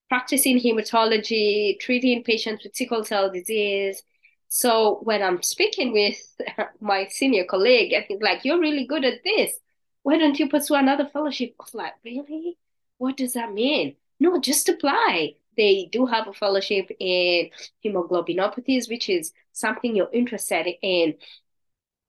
practicing 0.08 0.58
hematology, 0.58 1.78
treating 1.80 2.24
patients 2.24 2.64
with 2.64 2.76
sickle 2.78 3.04
cell 3.04 3.30
disease. 3.30 4.02
So 4.48 5.00
when 5.04 5.22
I'm 5.22 5.44
speaking 5.44 5.92
with 5.92 6.18
my 6.80 7.08
senior 7.08 7.44
colleague, 7.44 7.92
and 7.92 8.06
he's 8.08 8.22
like, 8.22 8.46
You're 8.46 8.60
really 8.60 8.86
good 8.86 9.04
at 9.04 9.22
this. 9.26 9.52
Why 10.04 10.18
don't 10.18 10.40
you 10.40 10.48
pursue 10.48 10.76
another 10.76 11.10
fellowship? 11.12 11.54
I 11.60 11.64
was 11.64 11.76
like, 11.76 11.94
Really? 12.06 12.58
What 12.98 13.18
does 13.18 13.34
that 13.34 13.52
mean? 13.52 13.98
No, 14.22 14.40
just 14.40 14.70
apply. 14.70 15.36
They 15.58 15.90
do 15.92 16.06
have 16.06 16.30
a 16.30 16.34
fellowship 16.34 16.90
in 17.02 17.50
hemoglobinopathies, 17.84 18.88
which 18.90 19.10
is 19.10 19.34
something 19.52 19.94
you're 19.94 20.10
interested 20.14 20.68
in 20.82 21.16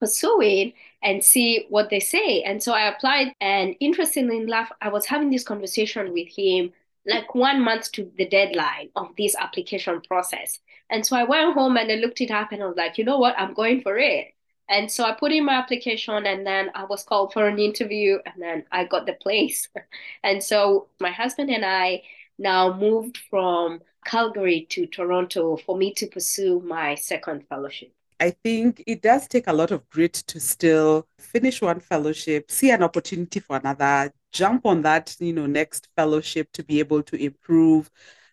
pursuing 0.00 0.72
and 1.06 1.22
see 1.22 1.66
what 1.70 1.88
they 1.88 2.00
say. 2.00 2.42
And 2.42 2.60
so 2.60 2.72
I 2.72 2.88
applied, 2.88 3.32
and 3.40 3.76
interestingly 3.78 4.38
enough, 4.38 4.72
I 4.82 4.88
was 4.88 5.06
having 5.06 5.30
this 5.30 5.44
conversation 5.44 6.12
with 6.12 6.28
him 6.28 6.72
like 7.06 7.32
one 7.32 7.62
month 7.62 7.92
to 7.92 8.10
the 8.18 8.26
deadline 8.26 8.90
of 8.96 9.14
this 9.16 9.36
application 9.36 10.00
process. 10.08 10.58
And 10.90 11.06
so 11.06 11.16
I 11.16 11.22
went 11.22 11.54
home 11.54 11.76
and 11.76 11.90
I 11.92 11.94
looked 11.94 12.20
it 12.20 12.32
up 12.32 12.50
and 12.50 12.60
I 12.60 12.66
was 12.66 12.76
like, 12.76 12.98
you 12.98 13.04
know 13.04 13.18
what, 13.18 13.38
I'm 13.38 13.54
going 13.54 13.82
for 13.82 13.96
it. 13.96 14.34
And 14.68 14.90
so 14.90 15.04
I 15.04 15.12
put 15.12 15.30
in 15.30 15.44
my 15.44 15.54
application 15.54 16.26
and 16.26 16.44
then 16.44 16.70
I 16.74 16.84
was 16.86 17.04
called 17.04 17.32
for 17.32 17.46
an 17.46 17.60
interview 17.60 18.18
and 18.26 18.42
then 18.42 18.64
I 18.72 18.84
got 18.84 19.06
the 19.06 19.12
place. 19.12 19.68
and 20.24 20.42
so 20.42 20.88
my 20.98 21.12
husband 21.12 21.50
and 21.50 21.64
I 21.64 22.02
now 22.36 22.76
moved 22.76 23.18
from 23.30 23.80
Calgary 24.04 24.66
to 24.70 24.86
Toronto 24.86 25.56
for 25.56 25.76
me 25.76 25.94
to 25.94 26.08
pursue 26.08 26.60
my 26.66 26.96
second 26.96 27.46
fellowship. 27.48 27.95
I 28.18 28.30
think 28.30 28.82
it 28.86 29.02
does 29.02 29.28
take 29.28 29.46
a 29.46 29.52
lot 29.52 29.70
of 29.70 29.88
grit 29.90 30.14
to 30.14 30.40
still 30.40 31.06
finish 31.18 31.60
one 31.60 31.80
fellowship, 31.80 32.50
see 32.50 32.70
an 32.70 32.82
opportunity 32.82 33.40
for 33.40 33.56
another, 33.56 34.12
jump 34.32 34.64
on 34.66 34.82
that, 34.82 35.14
you 35.20 35.32
know, 35.32 35.46
next 35.46 35.88
fellowship 35.96 36.50
to 36.52 36.64
be 36.64 36.78
able 36.78 37.02
to 37.04 37.16
improve 37.16 37.90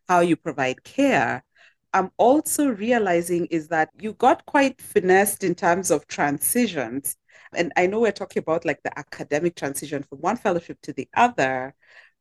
how 0.07 0.21
you 0.21 0.35
provide 0.35 0.83
care. 0.83 1.43
I'm 1.93 2.11
also 2.17 2.69
realizing 2.69 3.45
is 3.47 3.67
that 3.69 3.89
you 3.99 4.13
got 4.13 4.45
quite 4.45 4.81
finessed 4.81 5.43
in 5.43 5.53
terms 5.53 5.91
of 5.91 6.07
transitions. 6.07 7.17
And 7.55 7.71
I 7.77 7.87
know 7.87 7.99
we're 7.99 8.11
talking 8.11 8.41
about 8.41 8.65
like 8.65 8.81
the 8.83 8.97
academic 8.97 9.55
transition 9.55 10.03
from 10.03 10.19
one 10.19 10.37
fellowship 10.37 10.79
to 10.83 10.93
the 10.93 11.07
other, 11.13 11.75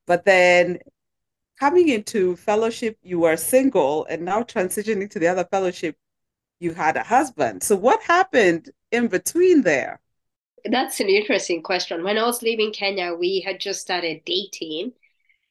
but 0.07 0.25
then 0.25 0.79
coming 1.59 1.89
into 1.89 2.37
fellowship, 2.37 2.99
you 3.03 3.21
were 3.21 3.37
single 3.37 4.05
and 4.07 4.25
now 4.25 4.43
transitioning 4.43 5.09
to 5.11 5.19
the 5.19 5.29
other 5.29 5.45
fellowship, 5.51 5.97
you 6.63 6.73
had 6.73 6.97
a 6.97 7.03
husband. 7.03 7.63
So 7.63 7.75
what 7.77 8.01
happened 8.03 8.71
in 8.91 9.09
between 9.09 9.63
there? 9.63 10.01
That's 10.65 11.01
an 11.01 11.09
interesting 11.09 11.63
question. 11.63 12.05
When 12.05 12.19
I 12.19 12.25
was 12.25 12.43
leaving 12.43 12.73
Kenya, 12.73 13.15
we 13.15 13.41
had 13.41 13.59
just 13.59 13.81
started 13.81 14.23
dating. 14.25 14.93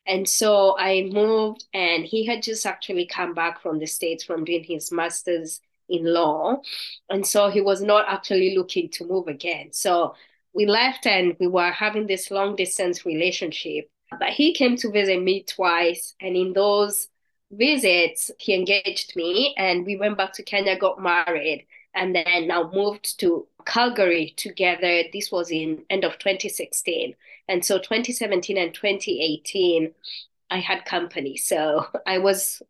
And 0.08 0.28
so 0.28 0.76
I 0.80 1.10
moved, 1.12 1.66
and 1.74 2.06
he 2.06 2.26
had 2.26 2.42
just 2.42 2.66
actually 2.66 3.06
come 3.06 3.34
back 3.34 3.62
from 3.62 3.78
the 3.78 3.86
States 3.86 4.24
from 4.24 4.46
doing 4.46 4.64
his 4.64 4.92
master's 4.92 5.60
in 5.90 6.06
law. 6.06 6.62
And 7.10 7.28
so 7.28 7.50
he 7.50 7.62
was 7.62 7.82
not 7.82 8.06
actually 8.08 8.56
looking 8.58 8.90
to 8.92 9.06
move 9.06 9.28
again. 9.28 9.74
So 9.74 10.16
we 10.54 10.66
left 10.66 11.06
and 11.06 11.36
we 11.40 11.48
were 11.48 11.72
having 11.72 12.08
this 12.08 12.32
long 12.32 12.56
distance 12.56 13.06
relationship. 13.06 13.90
But 14.18 14.30
he 14.30 14.54
came 14.54 14.76
to 14.78 14.92
visit 14.92 15.22
me 15.22 15.44
twice. 15.44 16.16
And 16.20 16.36
in 16.36 16.54
those 16.54 17.08
visits, 17.52 18.32
he 18.38 18.54
engaged 18.54 19.16
me 19.16 19.54
and 19.58 19.86
we 19.86 19.98
went 19.98 20.18
back 20.18 20.34
to 20.34 20.44
Kenya, 20.44 20.78
got 20.78 21.02
married, 21.02 21.66
and 21.94 22.16
then 22.16 22.48
now 22.48 22.70
moved 22.74 23.20
to 23.20 23.48
Calgary 23.66 24.34
together. 24.38 25.04
This 25.12 25.32
was 25.32 25.52
in 25.52 25.84
end 25.90 26.04
of 26.04 26.18
2016. 26.18 27.16
And 27.48 27.64
so 27.64 27.78
2017 27.78 28.58
and 28.58 28.74
2018, 28.74 29.92
I 30.50 30.60
had 30.60 30.86
company. 30.86 31.38
So 31.38 31.86
I 32.06 32.18
was 32.18 32.62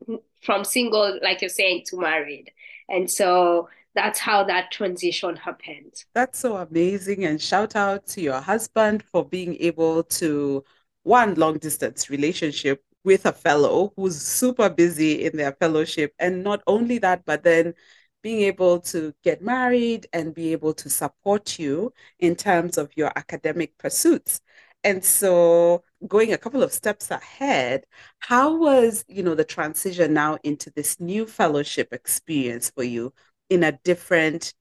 from 0.41 0.63
single, 0.63 1.19
like 1.21 1.41
you're 1.41 1.49
saying, 1.49 1.83
to 1.87 1.99
married. 1.99 2.51
And 2.89 3.09
so 3.09 3.69
that's 3.93 4.19
how 4.19 4.43
that 4.45 4.71
transition 4.71 5.35
happened. 5.35 6.05
That's 6.13 6.39
so 6.39 6.57
amazing. 6.57 7.25
And 7.25 7.41
shout 7.41 7.75
out 7.75 8.07
to 8.07 8.21
your 8.21 8.41
husband 8.41 9.03
for 9.03 9.23
being 9.25 9.57
able 9.59 10.03
to 10.03 10.63
one 11.03 11.35
long 11.35 11.57
distance 11.57 12.09
relationship 12.09 12.83
with 13.03 13.25
a 13.25 13.31
fellow 13.33 13.93
who's 13.95 14.21
super 14.21 14.69
busy 14.69 15.25
in 15.25 15.37
their 15.37 15.53
fellowship. 15.53 16.13
And 16.19 16.43
not 16.43 16.61
only 16.67 16.97
that, 16.99 17.25
but 17.25 17.43
then 17.43 17.73
being 18.21 18.41
able 18.41 18.79
to 18.79 19.13
get 19.23 19.41
married 19.41 20.07
and 20.13 20.33
be 20.33 20.51
able 20.51 20.73
to 20.75 20.89
support 20.89 21.57
you 21.57 21.91
in 22.19 22.35
terms 22.35 22.77
of 22.77 22.91
your 22.95 23.11
academic 23.15 23.77
pursuits. 23.77 24.41
And 24.83 25.03
so 25.03 25.83
going 26.07 26.33
a 26.33 26.37
couple 26.37 26.63
of 26.63 26.73
steps 26.73 27.11
ahead, 27.11 27.85
how 28.19 28.55
was, 28.57 29.05
you 29.07 29.23
know, 29.23 29.35
the 29.35 29.43
transition 29.43 30.13
now 30.13 30.37
into 30.43 30.71
this 30.71 30.99
new 30.99 31.25
fellowship 31.25 31.89
experience 31.91 32.71
for 32.71 32.83
you 32.83 33.13
in 33.49 33.63
a 33.63 33.77
different 33.83 34.53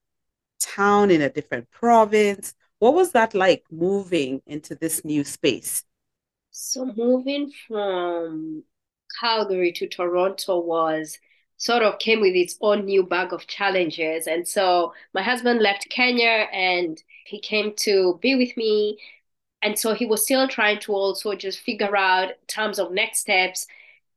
town, 0.59 1.11
in 1.11 1.21
a 1.21 1.29
different 1.29 1.69
province? 1.71 2.53
What 2.79 2.93
was 2.93 3.11
that 3.13 3.33
like 3.33 3.63
moving 3.71 4.41
into 4.45 4.75
this 4.75 5.05
new 5.05 5.23
space? 5.23 5.83
So 6.51 6.85
moving 6.85 7.51
from 7.67 8.63
Calgary 9.19 9.71
to 9.73 9.87
Toronto 9.87 10.59
was 10.59 11.17
sort 11.57 11.83
of 11.83 11.99
came 11.99 12.21
with 12.21 12.35
its 12.35 12.57
own 12.61 12.85
new 12.85 13.03
bag 13.03 13.33
of 13.33 13.47
challenges. 13.47 14.27
And 14.27 14.47
so 14.47 14.93
my 15.13 15.21
husband 15.21 15.61
left 15.61 15.89
Kenya 15.89 16.47
and 16.51 17.01
he 17.25 17.39
came 17.39 17.73
to 17.77 18.17
be 18.21 18.35
with 18.35 18.55
me. 18.57 18.97
And 19.61 19.79
so 19.79 19.93
he 19.95 20.05
was 20.05 20.23
still 20.23 20.47
trying 20.47 20.79
to 20.81 20.93
also 20.93 21.35
just 21.35 21.61
figure 21.61 21.95
out 21.97 22.33
terms 22.47 22.79
of 22.79 22.91
next 22.91 23.19
steps. 23.21 23.67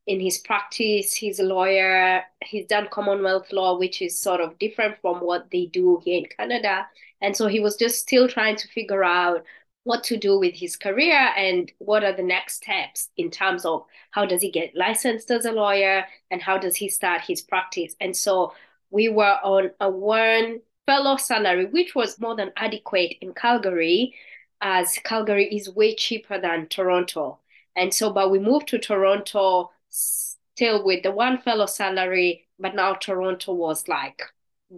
in 0.07 0.19
his 0.19 0.37
practice. 0.39 1.13
He's 1.13 1.39
a 1.39 1.43
lawyer. 1.43 2.23
He's 2.43 2.65
done 2.67 2.87
Commonwealth 2.91 3.51
law, 3.51 3.77
which 3.77 4.01
is 4.01 4.19
sort 4.19 4.41
of 4.41 4.57
different 4.59 4.97
from 5.01 5.19
what 5.21 5.51
they 5.51 5.65
do 5.67 6.01
here 6.03 6.19
in 6.19 6.25
Canada. 6.37 6.87
And 7.21 7.35
so 7.35 7.47
he 7.47 7.59
was 7.59 7.75
just 7.75 7.99
still 8.01 8.27
trying 8.27 8.55
to 8.57 8.67
figure 8.67 9.03
out 9.03 9.43
what 9.85 10.03
to 10.03 10.17
do 10.17 10.37
with 10.37 10.55
his 10.55 10.75
career 10.75 11.29
and 11.37 11.71
what 11.77 12.03
are 12.03 12.11
the 12.11 12.23
next 12.23 12.55
steps 12.55 13.09
in 13.17 13.29
terms 13.29 13.65
of 13.65 13.85
how 14.09 14.25
does 14.25 14.41
he 14.41 14.49
get 14.49 14.75
licensed 14.75 15.29
as 15.29 15.45
a 15.45 15.51
lawyer 15.51 16.03
and 16.31 16.41
how 16.41 16.57
does 16.57 16.75
he 16.75 16.89
start 16.89 17.21
his 17.21 17.41
practice. 17.41 17.95
And 18.01 18.17
so 18.17 18.53
we 18.89 19.09
were 19.09 19.37
on 19.43 19.69
a 19.79 19.89
one 19.89 20.61
fellow 20.87 21.17
salary, 21.17 21.65
which 21.65 21.93
was 21.93 22.19
more 22.19 22.35
than 22.35 22.51
adequate 22.57 23.15
in 23.21 23.33
Calgary, 23.35 24.15
as 24.59 24.97
Calgary 25.03 25.55
is 25.55 25.69
way 25.69 25.93
cheaper 25.93 26.41
than 26.41 26.67
Toronto. 26.67 27.39
And 27.75 27.93
so, 27.93 28.11
but 28.11 28.31
we 28.31 28.39
moved 28.39 28.67
to 28.69 28.79
Toronto 28.79 29.71
still 29.89 30.83
with 30.83 31.03
the 31.03 31.11
one 31.11 31.39
fellow 31.41 31.67
salary, 31.67 32.47
but 32.57 32.73
now 32.73 32.95
Toronto 32.95 33.53
was 33.53 33.87
like 33.87 34.23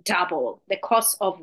double 0.03 0.61
the 0.67 0.75
cost 0.75 1.17
of 1.21 1.39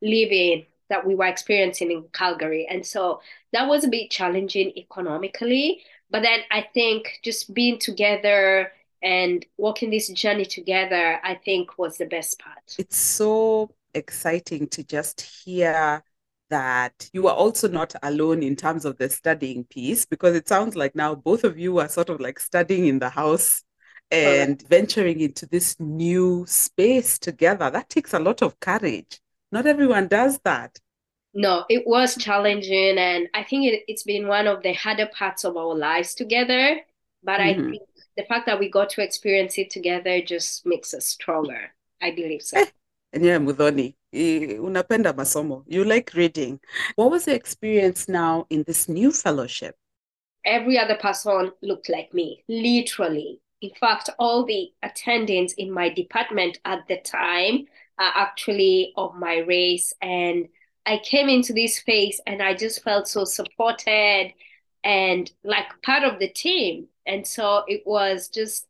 living 0.00 0.66
that 0.88 1.06
we 1.06 1.14
were 1.14 1.26
experiencing 1.26 1.90
in 1.90 2.04
Calgary. 2.12 2.66
And 2.68 2.84
so 2.84 3.20
that 3.52 3.68
was 3.68 3.84
a 3.84 3.88
bit 3.88 4.10
challenging 4.10 4.72
economically. 4.76 5.82
But 6.10 6.22
then 6.22 6.40
I 6.50 6.66
think 6.74 7.20
just 7.22 7.52
being 7.52 7.78
together 7.78 8.72
and 9.02 9.44
walking 9.56 9.90
this 9.90 10.08
journey 10.08 10.44
together, 10.44 11.20
I 11.22 11.34
think 11.34 11.78
was 11.78 11.98
the 11.98 12.06
best 12.06 12.38
part. 12.38 12.76
It's 12.78 12.96
so 12.96 13.70
exciting 13.94 14.68
to 14.68 14.84
just 14.84 15.20
hear 15.20 16.02
that 16.50 17.10
you 17.12 17.28
are 17.28 17.34
also 17.34 17.68
not 17.68 17.94
alone 18.02 18.42
in 18.42 18.56
terms 18.56 18.84
of 18.84 18.96
the 18.96 19.10
studying 19.10 19.64
piece 19.64 20.06
because 20.06 20.34
it 20.34 20.48
sounds 20.48 20.74
like 20.74 20.94
now 20.94 21.14
both 21.14 21.44
of 21.44 21.58
you 21.58 21.78
are 21.78 21.88
sort 21.88 22.08
of 22.08 22.20
like 22.20 22.40
studying 22.40 22.86
in 22.86 22.98
the 22.98 23.10
house 23.10 23.62
and 24.10 24.66
venturing 24.68 25.20
into 25.20 25.44
this 25.46 25.78
new 25.78 26.46
space 26.48 27.18
together. 27.18 27.70
That 27.70 27.90
takes 27.90 28.14
a 28.14 28.18
lot 28.18 28.40
of 28.40 28.58
courage. 28.60 29.20
Not 29.50 29.66
everyone 29.66 30.08
does 30.08 30.38
that. 30.44 30.78
No, 31.34 31.64
it 31.68 31.86
was 31.86 32.16
challenging. 32.16 32.98
And 32.98 33.28
I 33.34 33.44
think 33.44 33.72
it, 33.72 33.84
it's 33.88 34.02
been 34.02 34.26
one 34.26 34.46
of 34.46 34.62
the 34.62 34.72
harder 34.72 35.06
parts 35.06 35.44
of 35.44 35.56
our 35.56 35.74
lives 35.74 36.14
together. 36.14 36.80
But 37.22 37.40
mm-hmm. 37.40 37.60
I 37.60 37.70
think 37.70 37.82
the 38.16 38.24
fact 38.24 38.46
that 38.46 38.58
we 38.58 38.70
got 38.70 38.90
to 38.90 39.02
experience 39.02 39.58
it 39.58 39.70
together 39.70 40.20
just 40.20 40.66
makes 40.66 40.94
us 40.94 41.06
stronger. 41.06 41.72
I 42.00 42.10
believe 42.10 42.42
so. 42.42 42.58
Eh, 42.58 42.66
enyewe 43.14 43.38
Muthoni, 43.38 43.94
unapenda 44.58 45.12
masomo. 45.12 45.64
You 45.66 45.84
like 45.84 46.12
reading. 46.14 46.60
What 46.96 47.10
was 47.10 47.24
the 47.24 47.34
experience 47.34 48.08
now 48.08 48.46
in 48.50 48.64
this 48.66 48.88
new 48.88 49.12
fellowship? 49.12 49.76
Every 50.44 50.78
other 50.78 50.96
person 50.96 51.52
looked 51.62 51.88
like 51.88 52.14
me, 52.14 52.44
literally. 52.48 53.40
In 53.60 53.70
fact, 53.80 54.10
all 54.18 54.44
the 54.44 54.70
attendants 54.82 55.52
in 55.54 55.70
my 55.70 55.88
department 55.88 56.60
at 56.64 56.86
the 56.86 56.98
time 56.98 57.66
actually 57.98 58.92
of 58.96 59.14
my 59.16 59.38
race. 59.38 59.92
And 60.00 60.48
I 60.86 60.98
came 60.98 61.28
into 61.28 61.52
this 61.52 61.76
space 61.76 62.20
and 62.26 62.42
I 62.42 62.54
just 62.54 62.82
felt 62.82 63.08
so 63.08 63.24
supported 63.24 64.32
and 64.84 65.30
like 65.44 65.66
part 65.82 66.04
of 66.04 66.18
the 66.18 66.28
team. 66.28 66.88
And 67.06 67.26
so 67.26 67.64
it 67.66 67.82
was 67.84 68.28
just 68.28 68.66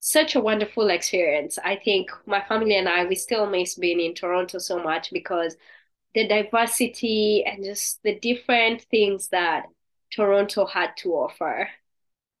such 0.00 0.34
a 0.34 0.40
wonderful 0.40 0.88
experience. 0.88 1.58
I 1.62 1.76
think 1.76 2.10
my 2.26 2.42
family 2.42 2.76
and 2.76 2.88
I, 2.88 3.04
we 3.04 3.14
still 3.14 3.46
miss 3.46 3.74
being 3.74 4.00
in 4.00 4.14
Toronto 4.14 4.58
so 4.58 4.82
much 4.82 5.10
because 5.12 5.56
the 6.14 6.26
diversity 6.26 7.44
and 7.44 7.62
just 7.62 8.02
the 8.02 8.18
different 8.18 8.82
things 8.90 9.28
that 9.28 9.66
Toronto 10.10 10.66
had 10.66 10.96
to 10.98 11.12
offer. 11.12 11.68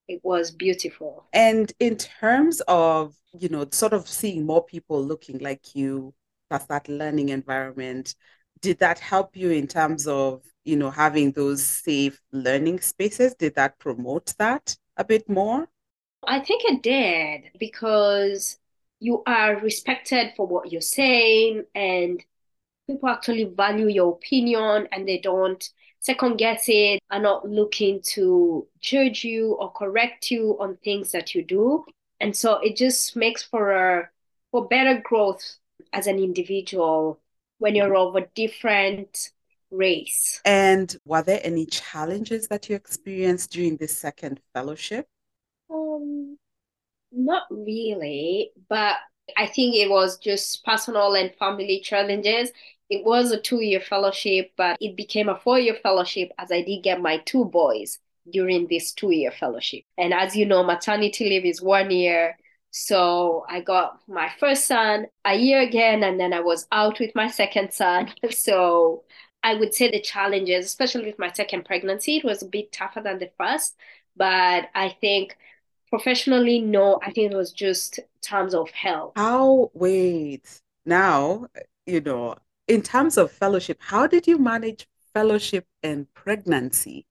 It 0.08 0.20
was 0.24 0.50
beautiful. 0.50 1.26
And 1.32 1.72
in 1.78 1.96
terms 1.96 2.60
of, 2.66 3.14
you 3.32 3.48
know, 3.48 3.66
sort 3.70 3.92
of 3.92 4.08
seeing 4.08 4.44
more 4.44 4.64
people 4.64 5.04
looking 5.04 5.38
like 5.38 5.76
you, 5.76 6.14
plus 6.50 6.66
that 6.66 6.88
learning 6.88 7.30
environment, 7.30 8.14
did 8.60 8.78
that 8.80 8.98
help 8.98 9.36
you 9.36 9.50
in 9.50 9.66
terms 9.66 10.06
of, 10.06 10.42
you 10.64 10.76
know, 10.76 10.90
having 10.90 11.32
those 11.32 11.62
safe 11.62 12.20
learning 12.32 12.80
spaces? 12.80 13.34
Did 13.34 13.54
that 13.54 13.78
promote 13.78 14.34
that 14.38 14.76
a 14.96 15.04
bit 15.04 15.28
more? 15.28 15.68
I 16.26 16.40
think 16.40 16.62
it 16.64 16.82
did 16.82 17.52
because 17.58 18.58
you 18.98 19.22
are 19.26 19.56
respected 19.60 20.32
for 20.36 20.46
what 20.46 20.70
you're 20.70 20.82
saying 20.82 21.64
and 21.74 22.22
people 22.86 23.08
actually 23.08 23.44
value 23.44 23.88
your 23.88 24.12
opinion 24.12 24.88
and 24.92 25.08
they 25.08 25.18
don't 25.18 25.66
second 26.00 26.36
guess 26.38 26.64
it, 26.66 27.00
are 27.10 27.20
not 27.20 27.48
looking 27.48 28.00
to 28.02 28.66
judge 28.80 29.22
you 29.22 29.52
or 29.60 29.70
correct 29.72 30.30
you 30.30 30.56
on 30.58 30.76
things 30.78 31.12
that 31.12 31.34
you 31.34 31.44
do. 31.44 31.84
And 32.20 32.36
so 32.36 32.58
it 32.58 32.76
just 32.76 33.16
makes 33.16 33.42
for 33.42 33.72
a 33.72 34.10
for 34.50 34.66
better 34.66 35.00
growth 35.02 35.56
as 35.92 36.06
an 36.06 36.18
individual 36.18 37.20
when 37.58 37.74
you're 37.74 37.94
of 37.96 38.16
a 38.16 38.26
different 38.34 39.30
race. 39.70 40.40
And 40.44 40.96
were 41.04 41.22
there 41.22 41.40
any 41.42 41.66
challenges 41.66 42.48
that 42.48 42.68
you 42.68 42.76
experienced 42.76 43.52
during 43.52 43.76
this 43.76 43.96
second 43.96 44.40
fellowship? 44.54 45.06
Um, 45.70 46.38
not 47.12 47.44
really, 47.50 48.52
but 48.68 48.96
I 49.36 49.46
think 49.46 49.76
it 49.76 49.90
was 49.90 50.18
just 50.18 50.64
personal 50.64 51.14
and 51.14 51.34
family 51.38 51.80
challenges. 51.80 52.50
It 52.88 53.04
was 53.04 53.30
a 53.30 53.40
two 53.40 53.60
year 53.60 53.80
fellowship, 53.80 54.52
but 54.56 54.76
it 54.80 54.96
became 54.96 55.28
a 55.28 55.38
four 55.38 55.58
year 55.58 55.76
fellowship 55.82 56.30
as 56.38 56.50
I 56.50 56.62
did 56.62 56.82
get 56.82 57.00
my 57.00 57.18
two 57.18 57.44
boys 57.44 57.98
during 58.30 58.66
this 58.68 58.92
two 58.92 59.10
year 59.12 59.30
fellowship. 59.30 59.84
And 59.96 60.12
as 60.12 60.36
you 60.36 60.46
know, 60.46 60.64
maternity 60.64 61.28
leave 61.28 61.44
is 61.44 61.62
one 61.62 61.90
year. 61.90 62.36
So 62.70 63.44
I 63.48 63.60
got 63.60 64.00
my 64.08 64.30
first 64.38 64.66
son 64.66 65.06
a 65.24 65.34
year 65.34 65.60
again, 65.60 66.02
and 66.04 66.20
then 66.20 66.32
I 66.32 66.40
was 66.40 66.66
out 66.70 67.00
with 67.00 67.14
my 67.14 67.28
second 67.28 67.72
son. 67.72 68.12
So 68.30 69.04
I 69.42 69.54
would 69.54 69.74
say 69.74 69.90
the 69.90 70.00
challenges, 70.00 70.66
especially 70.66 71.06
with 71.06 71.18
my 71.18 71.32
second 71.32 71.64
pregnancy, 71.64 72.18
it 72.18 72.24
was 72.24 72.42
a 72.42 72.46
bit 72.46 72.72
tougher 72.72 73.00
than 73.00 73.18
the 73.18 73.30
first. 73.38 73.76
But 74.16 74.68
I 74.74 74.96
think 75.00 75.36
professionally, 75.88 76.60
no, 76.60 77.00
I 77.02 77.10
think 77.10 77.32
it 77.32 77.36
was 77.36 77.52
just 77.52 78.00
terms 78.22 78.54
of 78.54 78.70
health. 78.70 79.12
How, 79.16 79.70
wait, 79.74 80.60
now, 80.84 81.46
you 81.86 82.00
know, 82.00 82.36
in 82.68 82.82
terms 82.82 83.18
of 83.18 83.32
fellowship, 83.32 83.78
how 83.80 84.06
did 84.06 84.26
you 84.26 84.38
manage 84.38 84.86
fellowship 85.12 85.66
and 85.82 86.12
pregnancy? 86.14 87.06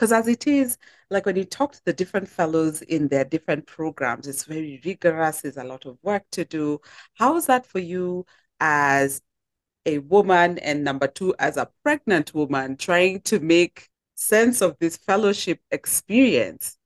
Because 0.00 0.12
as 0.12 0.28
it 0.28 0.46
is, 0.46 0.78
like 1.10 1.26
when 1.26 1.36
you 1.36 1.44
talk 1.44 1.72
to 1.72 1.84
the 1.84 1.92
different 1.92 2.26
fellows 2.26 2.80
in 2.80 3.08
their 3.08 3.22
different 3.22 3.66
programs, 3.66 4.26
it's 4.26 4.44
very 4.44 4.80
rigorous, 4.82 5.42
there's 5.42 5.58
a 5.58 5.64
lot 5.64 5.84
of 5.84 5.98
work 6.02 6.22
to 6.32 6.46
do. 6.46 6.80
How 7.12 7.36
is 7.36 7.44
that 7.48 7.66
for 7.66 7.80
you 7.80 8.24
as 8.60 9.20
a 9.84 9.98
woman 9.98 10.56
and 10.60 10.84
number 10.84 11.06
two, 11.06 11.34
as 11.38 11.58
a 11.58 11.68
pregnant 11.82 12.32
woman 12.32 12.78
trying 12.78 13.20
to 13.24 13.40
make 13.40 13.90
sense 14.14 14.62
of 14.62 14.74
this 14.78 14.96
fellowship 14.96 15.60
experience? 15.70 16.78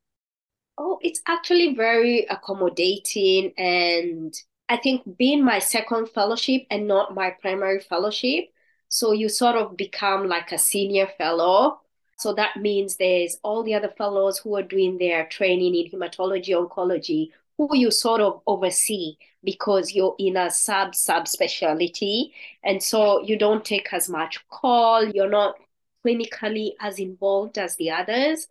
Oh, 0.76 0.98
it's 1.00 1.22
actually 1.28 1.76
very 1.76 2.26
accommodating. 2.26 3.52
And 3.56 4.34
I 4.68 4.76
think 4.76 5.02
being 5.16 5.44
my 5.44 5.60
second 5.60 6.08
fellowship 6.08 6.62
and 6.68 6.88
not 6.88 7.14
my 7.14 7.30
primary 7.30 7.78
fellowship, 7.78 8.46
so 8.88 9.12
you 9.12 9.28
sort 9.28 9.54
of 9.54 9.76
become 9.76 10.26
like 10.26 10.50
a 10.50 10.58
senior 10.58 11.06
fellow. 11.16 11.78
So 12.16 12.32
that 12.34 12.56
means 12.56 12.96
there's 12.96 13.38
all 13.42 13.62
the 13.62 13.74
other 13.74 13.88
fellows 13.88 14.38
who 14.38 14.56
are 14.56 14.62
doing 14.62 14.98
their 14.98 15.26
training 15.26 15.74
in 15.74 15.90
hematology 15.90 16.50
oncology 16.50 17.30
who 17.58 17.68
you 17.76 17.90
sort 17.90 18.20
of 18.20 18.40
oversee 18.46 19.16
because 19.44 19.92
you're 19.92 20.16
in 20.18 20.36
a 20.36 20.50
sub 20.50 20.94
sub 20.94 21.28
specialty 21.28 22.32
and 22.64 22.82
so 22.82 23.22
you 23.22 23.38
don't 23.38 23.64
take 23.64 23.92
as 23.92 24.08
much 24.08 24.44
call 24.48 25.04
you're 25.04 25.30
not 25.30 25.54
clinically 26.04 26.72
as 26.80 26.98
involved 26.98 27.58
as 27.58 27.76
the 27.76 27.90
others 27.90 28.48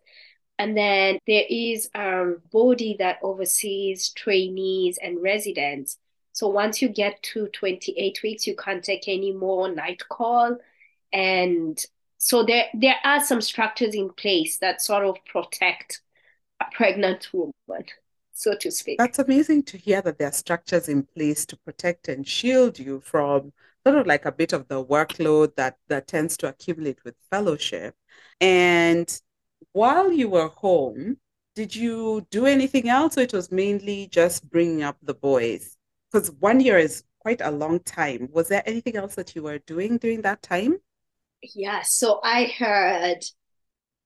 and 0.58 0.76
then 0.76 1.18
there 1.26 1.44
is 1.48 1.90
a 1.94 2.34
body 2.52 2.96
that 2.98 3.18
oversees 3.22 4.10
trainees 4.10 4.98
and 5.02 5.22
residents. 5.22 5.98
So 6.32 6.48
once 6.48 6.80
you 6.80 6.88
get 6.88 7.22
to 7.34 7.48
28 7.48 8.20
weeks, 8.22 8.46
you 8.46 8.56
can't 8.56 8.84
take 8.84 9.08
any 9.08 9.32
more 9.32 9.72
night 9.72 10.02
call. 10.08 10.56
And 11.12 11.84
so 12.24 12.42
there, 12.42 12.68
there 12.72 12.96
are 13.04 13.22
some 13.22 13.42
structures 13.42 13.94
in 13.94 14.08
place 14.08 14.56
that 14.56 14.80
sort 14.80 15.04
of 15.04 15.18
protect 15.26 16.00
a 16.58 16.64
pregnant 16.72 17.28
woman, 17.34 17.52
so 18.32 18.54
to 18.60 18.70
speak. 18.70 18.96
That's 18.96 19.18
amazing 19.18 19.64
to 19.64 19.76
hear 19.76 20.00
that 20.00 20.18
there 20.18 20.28
are 20.28 20.32
structures 20.32 20.88
in 20.88 21.02
place 21.02 21.44
to 21.44 21.56
protect 21.58 22.08
and 22.08 22.26
shield 22.26 22.78
you 22.78 23.00
from 23.00 23.52
sort 23.86 23.98
of 23.98 24.06
like 24.06 24.24
a 24.24 24.32
bit 24.32 24.54
of 24.54 24.66
the 24.68 24.82
workload 24.82 25.54
that, 25.56 25.76
that 25.88 26.08
tends 26.08 26.38
to 26.38 26.48
accumulate 26.48 27.04
with 27.04 27.14
fellowship. 27.30 27.94
And 28.40 29.20
while 29.72 30.10
you 30.10 30.30
were 30.30 30.48
home, 30.48 31.18
did 31.54 31.76
you 31.76 32.26
do 32.30 32.46
anything 32.46 32.88
else 32.88 33.18
or 33.18 33.20
it 33.20 33.34
was 33.34 33.52
mainly 33.52 34.08
just 34.10 34.48
bringing 34.48 34.82
up 34.82 34.96
the 35.02 35.12
boys? 35.12 35.76
Because 36.10 36.30
one 36.30 36.60
year 36.60 36.78
is 36.78 37.04
quite 37.18 37.42
a 37.42 37.50
long 37.50 37.80
time. 37.80 38.30
Was 38.32 38.48
there 38.48 38.62
anything 38.64 38.96
else 38.96 39.14
that 39.16 39.36
you 39.36 39.42
were 39.42 39.58
doing 39.58 39.98
during 39.98 40.22
that 40.22 40.40
time? 40.40 40.78
Yeah, 41.54 41.82
so 41.82 42.20
I 42.22 42.44
had 42.44 43.24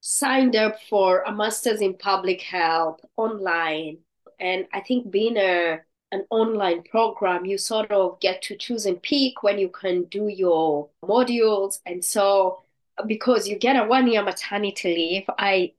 signed 0.01 0.57
up 0.57 0.77
for 0.91 1.23
a 1.23 1.33
master's 1.33 1.81
in 1.83 1.95
public 1.97 2.43
health 2.43 3.01
online. 3.17 3.99
And 4.41 4.67
I 4.73 4.81
think 4.81 5.11
being 5.11 5.37
a 5.39 5.81
an 6.13 6.27
online 6.31 6.83
program, 6.85 7.47
you 7.47 7.59
sort 7.59 7.93
of 7.93 8.21
get 8.21 8.43
to 8.43 8.57
choose 8.57 8.87
and 8.87 9.03
pick 9.03 9.43
when 9.43 9.59
you 9.59 9.69
can 9.71 10.05
do 10.05 10.29
your 10.29 10.91
modules. 11.05 11.81
And 11.87 12.05
so 12.05 12.63
because 13.07 13.49
you 13.49 13.59
get 13.59 13.77
a 13.77 13.85
one 13.89 14.09
year 14.09 14.23
maternity 14.23 14.95
leave, 14.97 15.25
I 15.39 15.75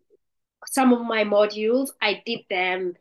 some 0.68 0.94
of 0.94 1.02
my 1.02 1.24
modules 1.24 1.90
I 2.02 2.22
did 2.26 2.42
them 2.50 2.96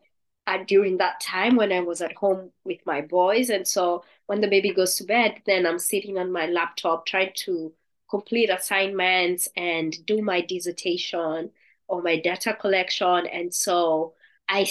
uh, 0.47 0.59
during 0.67 0.99
that 0.99 1.21
time 1.21 1.57
when 1.57 1.73
I 1.73 1.81
was 1.81 2.01
at 2.01 2.15
home 2.15 2.53
with 2.65 2.79
my 2.87 3.03
boys. 3.03 3.51
And 3.51 3.67
so 3.67 4.05
when 4.27 4.41
the 4.41 4.49
baby 4.49 4.73
goes 4.73 4.97
to 4.97 5.05
bed, 5.05 5.43
then 5.47 5.67
I'm 5.67 5.79
sitting 5.79 6.19
on 6.19 6.33
my 6.33 6.47
laptop 6.47 7.07
trying 7.07 7.33
to 7.47 7.73
complete 8.09 8.51
assignments 8.51 9.49
and 9.57 9.95
do 10.07 10.23
my 10.23 10.41
dissertation 10.41 11.51
or 11.87 12.03
my 12.03 12.19
data 12.19 12.55
collection. 12.55 13.27
And 13.27 13.53
so 13.53 14.15
I 14.49 14.67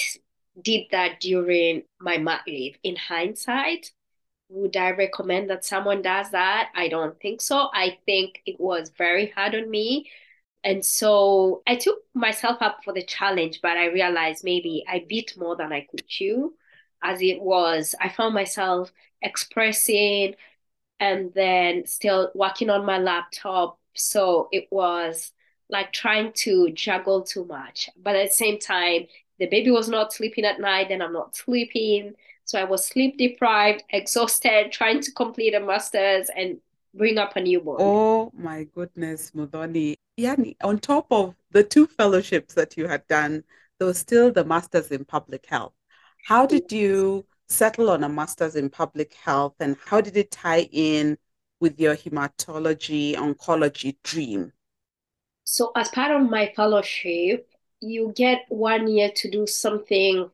did 0.62 0.88
that 0.92 1.20
during 1.20 1.84
my 2.00 2.18
mat 2.18 2.42
leave. 2.48 2.78
In 2.84 2.96
hindsight, 2.96 3.92
would 4.50 4.78
I 4.78 4.92
recommend 4.92 5.50
that 5.50 5.66
someone 5.66 6.02
does 6.02 6.32
that? 6.32 6.70
I 6.76 6.88
don't 6.88 7.20
think 7.20 7.42
so. 7.42 7.70
I 7.74 7.98
think 8.06 8.42
it 8.46 8.60
was 8.60 8.92
very 8.98 9.28
hard 9.28 9.56
on 9.56 9.70
me. 9.70 10.10
And 10.64 10.84
so 10.84 11.62
I 11.68 11.76
took 11.76 12.00
myself 12.14 12.58
up 12.62 12.80
for 12.84 12.94
the 12.94 13.04
challenge, 13.04 13.60
but 13.62 13.78
I 13.78 13.86
realized 13.88 14.44
maybe 14.44 14.84
I 14.88 15.06
bit 15.08 15.38
more 15.38 15.56
than 15.56 15.72
I 15.72 15.88
could 15.90 16.08
chew. 16.08 16.54
As 17.04 17.22
it 17.22 17.40
was, 17.40 17.94
I 18.02 18.10
found 18.10 18.34
myself 18.34 18.92
expressing 19.22 20.36
and 21.00 21.34
then 21.34 21.86
still 21.86 22.32
working 22.34 22.70
on 22.70 22.86
my 22.86 22.98
laptop. 22.98 23.80
So 23.94 24.50
it 24.52 24.68
was 24.72 25.32
like 25.70 25.92
trying 25.92 26.32
to 26.34 26.72
juggle 26.72 27.24
too 27.24 27.46
much. 27.46 27.90
But 28.02 28.16
at 28.16 28.30
the 28.30 28.34
same 28.34 28.60
time, 28.60 29.08
the 29.40 29.48
baby 29.48 29.72
was 29.72 29.90
not 29.90 30.14
sleeping 30.14 30.46
at 30.46 30.60
night, 30.60 30.92
and 30.92 31.04
I'm 31.04 31.14
not 31.14 31.36
sleeping. 31.36 32.14
So 32.46 32.60
I 32.60 32.64
was 32.64 32.86
sleep 32.86 33.18
deprived, 33.18 33.84
exhausted, 33.90 34.72
trying 34.72 35.02
to 35.02 35.12
complete 35.12 35.54
a 35.54 35.60
master's 35.60 36.30
and 36.36 36.58
bring 36.94 37.18
up 37.18 37.36
a 37.36 37.42
newborn. 37.42 37.78
Oh 37.82 38.32
my 38.36 38.64
goodness, 38.74 39.32
Muthoni. 39.36 39.96
Yani, 40.18 40.56
on 40.64 40.80
top 40.80 41.08
of 41.12 41.36
the 41.52 41.64
two 41.64 41.86
fellowships 41.86 42.56
that 42.56 42.76
you 42.78 42.88
had 42.88 43.06
done, 43.08 43.44
there 43.78 43.88
was 43.88 44.00
still 44.00 44.32
the 44.32 44.44
master's 44.44 44.92
in 44.92 45.06
public 45.06 45.46
health. 45.46 45.74
How 46.26 46.46
did 46.46 46.72
you 46.72 47.26
settle 47.48 47.90
on 47.90 48.04
a 48.04 48.10
master's 48.10 48.56
in 48.56 48.70
public 48.70 49.14
health 49.14 49.56
and 49.60 49.78
how 49.86 50.02
did 50.02 50.18
it 50.18 50.32
tie 50.32 50.68
in 50.72 51.18
with 51.60 51.80
your 51.80 51.96
hematology 51.96 53.16
oncology 53.16 53.96
dream? 54.04 54.52
So, 55.44 55.72
as 55.76 55.90
part 55.90 56.12
of 56.12 56.30
my 56.30 56.52
fellowship, 56.56 57.50
you 57.80 58.12
get 58.16 58.46
one 58.50 58.88
year 58.88 59.12
to 59.16 59.32
do 59.32 59.48
something 59.48 60.30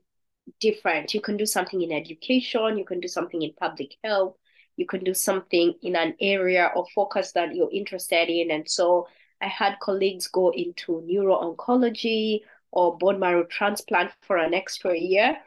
different. 0.60 1.13
You 1.13 1.21
can 1.21 1.38
do 1.38 1.45
something 1.45 1.82
in 1.82 1.91
education, 1.91 2.78
you 2.78 2.86
can 2.86 2.99
do 2.99 3.08
something 3.08 3.41
in 3.41 3.54
public 3.54 3.95
health, 4.04 4.36
you 4.76 4.86
can 4.86 5.04
do 5.04 5.13
something 5.13 5.73
in 5.82 5.95
an 5.95 6.15
area 6.19 6.71
of 6.76 6.89
focus 6.95 7.32
that 7.34 7.56
you're 7.56 7.71
interested 7.71 8.30
in. 8.30 8.52
And 8.52 8.69
so 8.69 9.08
I 9.41 9.47
had 9.47 9.80
colleagues 9.80 10.28
go 10.28 10.52
into 10.52 11.02
neuro-oncology 11.06 12.41
or 12.71 12.97
bone 12.97 13.19
marrow 13.19 13.43
transplant 13.43 14.12
for 14.21 14.38
an 14.38 14.54
extra 14.54 14.97
year. 14.97 15.38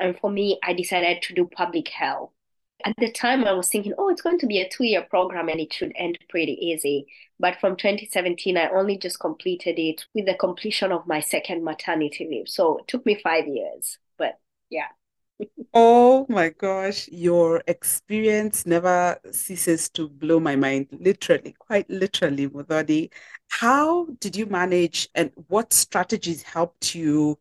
And 0.00 0.18
for 0.18 0.30
me, 0.30 0.58
I 0.62 0.72
decided 0.72 1.22
to 1.22 1.34
do 1.34 1.46
public 1.46 1.88
health. 1.88 2.30
At 2.84 2.94
the 2.98 3.12
time, 3.12 3.44
I 3.44 3.52
was 3.52 3.68
thinking, 3.68 3.94
oh, 3.98 4.08
it's 4.08 4.22
going 4.22 4.38
to 4.38 4.46
be 4.46 4.60
a 4.60 4.68
two 4.68 4.84
year 4.84 5.02
program 5.02 5.48
and 5.50 5.60
it 5.60 5.72
should 5.72 5.92
end 5.96 6.18
pretty 6.30 6.52
easy. 6.54 7.06
But 7.38 7.60
from 7.60 7.76
2017, 7.76 8.56
I 8.56 8.70
only 8.70 8.96
just 8.98 9.20
completed 9.20 9.78
it 9.78 10.06
with 10.14 10.26
the 10.26 10.34
completion 10.34 10.92
of 10.92 11.06
my 11.06 11.20
second 11.20 11.64
maternity 11.64 12.26
leave. 12.30 12.48
So 12.48 12.78
it 12.78 12.88
took 12.88 13.04
me 13.06 13.16
five 13.22 13.46
years 13.46 13.98
But 14.18 14.38
yeah. 14.70 14.88
oh 15.74 16.26
my 16.28 16.50
gosh, 16.50 17.08
your 17.08 17.62
experience 17.66 18.66
never 18.66 19.18
ceases 19.32 19.88
to 19.90 20.08
blow 20.08 20.40
my 20.40 20.56
mind, 20.56 20.88
literally, 20.92 21.54
quite 21.58 21.88
literally, 21.90 22.48
Muthoni. 22.48 23.12
How 23.48 24.06
did 24.20 24.36
you 24.36 24.46
manage 24.46 25.08
and 25.14 25.30
what 25.48 25.72
strategies 25.72 26.42
helped 26.42 26.94
you 26.94 27.38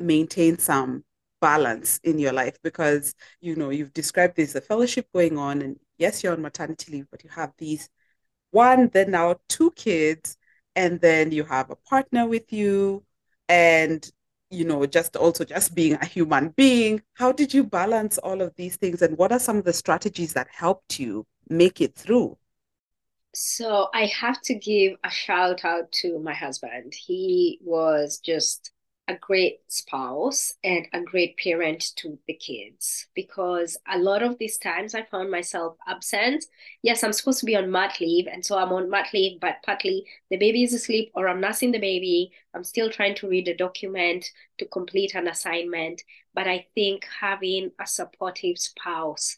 maintain 0.00 0.58
some 0.58 1.04
balance 1.46 2.00
in 2.02 2.18
your 2.18 2.32
life? 2.32 2.56
Because, 2.62 3.14
you 3.40 3.54
know, 3.54 3.70
you've 3.70 3.92
described 3.94 4.34
there's 4.36 4.56
a 4.56 4.60
fellowship 4.60 5.06
going 5.14 5.38
on, 5.38 5.62
and 5.62 5.76
yes, 5.96 6.24
you're 6.24 6.32
on 6.32 6.42
maternity 6.42 6.90
leave, 6.92 7.06
but 7.10 7.22
you 7.22 7.30
have 7.30 7.52
these 7.56 7.88
one, 8.50 8.88
then 8.92 9.12
now 9.12 9.36
two 9.48 9.70
kids, 9.72 10.36
and 10.74 11.00
then 11.00 11.30
you 11.30 11.44
have 11.44 11.70
a 11.70 11.76
partner 11.76 12.26
with 12.26 12.52
you, 12.52 13.04
and 13.48 14.10
you 14.50 14.64
know, 14.64 14.86
just 14.86 15.16
also 15.16 15.44
just 15.44 15.74
being 15.74 15.94
a 15.94 16.06
human 16.06 16.48
being. 16.56 17.02
How 17.14 17.32
did 17.32 17.52
you 17.54 17.64
balance 17.64 18.18
all 18.18 18.40
of 18.42 18.54
these 18.56 18.76
things 18.76 19.02
and 19.02 19.18
what 19.18 19.32
are 19.32 19.40
some 19.40 19.56
of 19.58 19.64
the 19.64 19.72
strategies 19.72 20.32
that 20.34 20.48
helped 20.50 21.00
you 21.00 21.26
make 21.48 21.80
it 21.80 21.94
through? 21.96 22.38
So 23.34 23.88
I 23.92 24.06
have 24.06 24.40
to 24.42 24.54
give 24.54 24.92
a 25.04 25.10
shout 25.10 25.64
out 25.64 25.90
to 26.00 26.18
my 26.20 26.32
husband. 26.32 26.94
He 26.94 27.58
was 27.62 28.18
just 28.18 28.70
a 29.08 29.14
great 29.14 29.60
spouse 29.68 30.54
and 30.64 30.88
a 30.92 31.00
great 31.00 31.36
parent 31.36 31.92
to 31.96 32.18
the 32.26 32.34
kids 32.34 33.06
because 33.14 33.76
a 33.88 33.98
lot 33.98 34.22
of 34.22 34.36
these 34.38 34.58
times 34.58 34.94
I 34.94 35.02
found 35.04 35.30
myself 35.30 35.76
absent. 35.86 36.44
Yes, 36.82 37.04
I'm 37.04 37.12
supposed 37.12 37.38
to 37.40 37.46
be 37.46 37.54
on 37.56 37.70
mat 37.70 38.00
leave, 38.00 38.26
and 38.26 38.44
so 38.44 38.58
I'm 38.58 38.72
on 38.72 38.90
mat 38.90 39.08
leave, 39.14 39.38
but 39.40 39.62
partly 39.64 40.06
the 40.30 40.36
baby 40.36 40.64
is 40.64 40.74
asleep 40.74 41.12
or 41.14 41.28
I'm 41.28 41.40
nursing 41.40 41.70
the 41.70 41.78
baby. 41.78 42.32
I'm 42.52 42.64
still 42.64 42.90
trying 42.90 43.14
to 43.16 43.28
read 43.28 43.46
a 43.48 43.56
document 43.56 44.26
to 44.58 44.66
complete 44.66 45.14
an 45.14 45.28
assignment. 45.28 46.02
But 46.34 46.48
I 46.48 46.66
think 46.74 47.06
having 47.20 47.70
a 47.80 47.86
supportive 47.86 48.58
spouse 48.58 49.36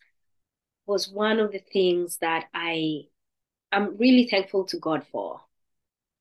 was 0.87 1.11
one 1.11 1.39
of 1.41 1.53
the 1.53 1.59
things 1.59 2.19
that 2.19 2.47
I 2.55 3.03
am 3.73 3.97
really 3.99 4.27
thankful 4.29 4.65
to 4.67 4.79
God 4.79 5.07
for 5.13 5.43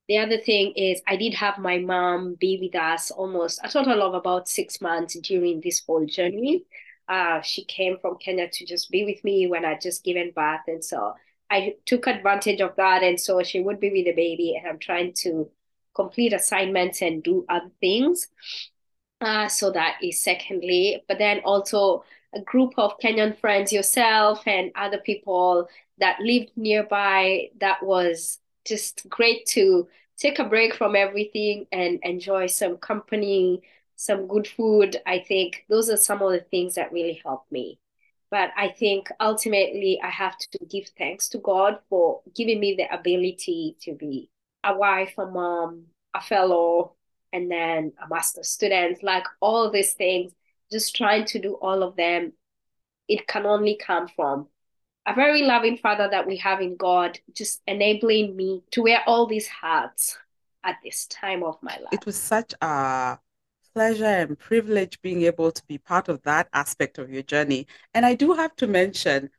the 0.07 0.17
other 0.17 0.37
thing 0.37 0.73
is 0.75 1.01
I 1.05 1.17
did 1.17 1.33
have 1.33 1.57
my 1.57 1.79
mom 1.79 2.35
be 2.35 2.57
with 2.61 2.79
us 2.79 3.11
almost 3.11 3.59
a 3.63 3.69
total 3.69 4.01
of 4.01 4.13
about 4.13 4.47
six 4.47 4.79
months 4.79 5.19
during 5.19 5.59
this 5.61 5.83
whole 5.85 6.05
journey. 6.05 6.63
Uh, 7.09 7.41
she 7.41 7.65
came 7.65 7.97
from 7.99 8.17
Kenya 8.17 8.49
to 8.49 8.65
just 8.65 8.89
be 8.89 9.05
with 9.05 9.23
me 9.23 9.47
when 9.47 9.65
I 9.65 9.77
just 9.77 10.03
given 10.03 10.31
birth. 10.35 10.61
And 10.67 10.83
so 10.83 11.13
I 11.49 11.75
took 11.85 12.07
advantage 12.07 12.61
of 12.61 12.75
that. 12.77 13.03
And 13.03 13.19
so 13.19 13.43
she 13.43 13.59
would 13.59 13.79
be 13.79 13.91
with 13.91 14.05
the 14.05 14.13
baby 14.13 14.55
and 14.55 14.67
I'm 14.67 14.79
trying 14.79 15.13
to 15.23 15.49
complete 15.93 16.33
assignments 16.33 17.01
and 17.01 17.23
do 17.23 17.45
other 17.49 17.71
things. 17.81 18.27
Uh, 19.19 19.47
so 19.47 19.71
that 19.71 19.97
is 20.01 20.21
secondly, 20.21 21.03
but 21.07 21.17
then 21.17 21.39
also 21.39 22.03
a 22.33 22.41
group 22.41 22.73
of 22.77 22.99
Kenyan 22.99 23.37
friends, 23.39 23.73
yourself 23.73 24.43
and 24.45 24.71
other 24.75 24.99
people 24.99 25.67
that 25.97 26.19
lived 26.19 26.51
nearby 26.55 27.49
that 27.59 27.83
was 27.83 28.39
just 28.67 29.07
great 29.09 29.45
to 29.47 29.87
take 30.17 30.39
a 30.39 30.43
break 30.43 30.75
from 30.75 30.95
everything 30.95 31.67
and 31.71 31.99
enjoy 32.03 32.47
some 32.47 32.77
company, 32.77 33.61
some 33.95 34.27
good 34.27 34.47
food. 34.47 34.97
I 35.05 35.19
think 35.19 35.65
those 35.69 35.89
are 35.89 35.97
some 35.97 36.21
of 36.21 36.31
the 36.31 36.39
things 36.39 36.75
that 36.75 36.91
really 36.91 37.21
helped 37.23 37.51
me. 37.51 37.79
But 38.29 38.51
I 38.57 38.69
think 38.69 39.09
ultimately 39.19 39.99
I 40.03 40.09
have 40.09 40.37
to 40.37 40.59
give 40.69 40.89
thanks 40.97 41.29
to 41.29 41.37
God 41.37 41.79
for 41.89 42.21
giving 42.35 42.59
me 42.59 42.75
the 42.75 42.93
ability 42.93 43.77
to 43.81 43.93
be 43.93 44.29
a 44.63 44.77
wife, 44.77 45.13
a 45.17 45.25
mom, 45.25 45.85
a 46.13 46.21
fellow, 46.21 46.95
and 47.31 47.49
then 47.49 47.93
a 48.03 48.07
master 48.09 48.43
student. 48.43 49.01
Like 49.01 49.23
all 49.39 49.71
these 49.71 49.93
things, 49.93 50.33
just 50.71 50.95
trying 50.95 51.25
to 51.25 51.39
do 51.39 51.53
all 51.53 51.83
of 51.83 51.95
them, 51.95 52.33
it 53.07 53.27
can 53.27 53.45
only 53.45 53.77
come 53.77 54.09
from 54.09 54.47
a 55.07 55.13
very 55.13 55.43
loving 55.43 55.77
father 55.77 56.09
that 56.11 56.27
we 56.27 56.35
have 56.37 56.59
in 56.59 56.75
God, 56.75 57.17
just 57.33 57.61
enabling 57.65 58.35
me 58.35 58.61
to 58.71 58.83
wear 58.83 59.01
all 59.07 59.25
these 59.25 59.47
hats 59.47 60.17
at 60.63 60.75
this 60.83 61.07
time 61.07 61.43
of 61.43 61.57
my 61.61 61.77
life. 61.77 61.93
It 61.93 62.05
was 62.05 62.17
such 62.17 62.53
a 62.61 63.17
pleasure 63.73 64.03
and 64.03 64.37
privilege 64.37 65.01
being 65.01 65.21
able 65.23 65.51
to 65.53 65.63
be 65.65 65.77
part 65.77 66.09
of 66.09 66.21
that 66.23 66.49
aspect 66.51 66.97
of 66.97 67.09
your 67.09 67.23
journey. 67.23 67.67
And 67.93 68.05
I 68.05 68.15
do 68.15 68.33
have 68.33 68.53
to 68.57 68.67
mention, 68.67 69.29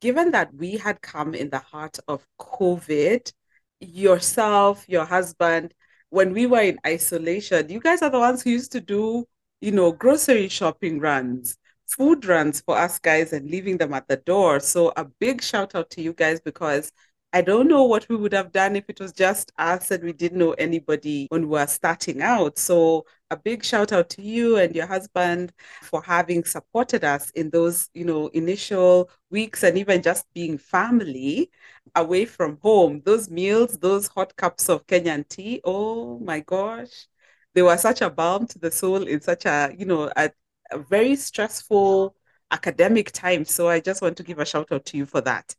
given 0.00 0.30
that 0.30 0.54
we 0.54 0.76
had 0.76 1.02
come 1.02 1.34
in 1.34 1.50
the 1.50 1.58
heart 1.58 1.98
of 2.06 2.24
COVID, 2.38 3.32
yourself, 3.80 4.84
your 4.88 5.04
husband, 5.04 5.74
when 6.10 6.32
we 6.32 6.46
were 6.46 6.62
in 6.62 6.78
isolation, 6.86 7.68
you 7.68 7.80
guys 7.80 8.00
are 8.00 8.10
the 8.10 8.18
ones 8.20 8.42
who 8.42 8.50
used 8.50 8.72
to 8.72 8.80
do, 8.80 9.24
you 9.60 9.72
know, 9.72 9.90
grocery 9.90 10.48
shopping 10.48 11.00
runs 11.00 11.58
food 11.86 12.24
runs 12.24 12.60
for 12.60 12.76
us 12.76 12.98
guys 12.98 13.32
and 13.32 13.50
leaving 13.50 13.78
them 13.78 13.94
at 13.94 14.08
the 14.08 14.16
door. 14.16 14.60
So 14.60 14.92
a 14.96 15.04
big 15.04 15.42
shout 15.42 15.74
out 15.74 15.90
to 15.90 16.02
you 16.02 16.12
guys 16.12 16.40
because 16.40 16.92
I 17.32 17.42
don't 17.42 17.68
know 17.68 17.84
what 17.84 18.08
we 18.08 18.16
would 18.16 18.32
have 18.32 18.52
done 18.52 18.76
if 18.76 18.84
it 18.88 18.98
was 19.00 19.12
just 19.12 19.52
us 19.58 19.90
and 19.90 20.02
we 20.02 20.12
didn't 20.12 20.38
know 20.38 20.52
anybody 20.52 21.26
when 21.28 21.42
we 21.42 21.48
were 21.48 21.66
starting 21.66 22.22
out. 22.22 22.58
So 22.58 23.04
a 23.30 23.36
big 23.36 23.62
shout 23.64 23.92
out 23.92 24.08
to 24.10 24.22
you 24.22 24.56
and 24.56 24.74
your 24.74 24.86
husband 24.86 25.52
for 25.82 26.02
having 26.02 26.44
supported 26.44 27.04
us 27.04 27.30
in 27.30 27.50
those, 27.50 27.90
you 27.94 28.04
know, 28.04 28.28
initial 28.28 29.10
weeks 29.30 29.64
and 29.64 29.76
even 29.76 30.02
just 30.02 30.24
being 30.34 30.56
family 30.56 31.50
away 31.94 32.24
from 32.24 32.58
home. 32.62 33.02
Those 33.04 33.28
meals, 33.28 33.76
those 33.78 34.08
hot 34.08 34.34
cups 34.36 34.68
of 34.68 34.86
Kenyan 34.86 35.28
tea. 35.28 35.60
Oh 35.64 36.18
my 36.20 36.40
gosh. 36.40 37.06
They 37.54 37.62
were 37.62 37.76
such 37.76 38.00
a 38.02 38.10
balm 38.10 38.46
to 38.48 38.58
the 38.58 38.70
soul 38.70 39.06
in 39.06 39.20
such 39.20 39.44
a, 39.46 39.74
you 39.76 39.84
know, 39.86 40.10
a 40.16 40.30
a 40.70 40.78
very 40.78 41.16
stressful 41.16 42.14
academic 42.50 43.12
time. 43.12 43.44
So 43.44 43.68
I 43.68 43.80
just 43.80 44.02
want 44.02 44.16
to 44.18 44.22
give 44.22 44.38
a 44.38 44.44
shout 44.44 44.72
out 44.72 44.84
to 44.86 44.96
you 44.96 45.06
for 45.06 45.20
that. 45.22 45.54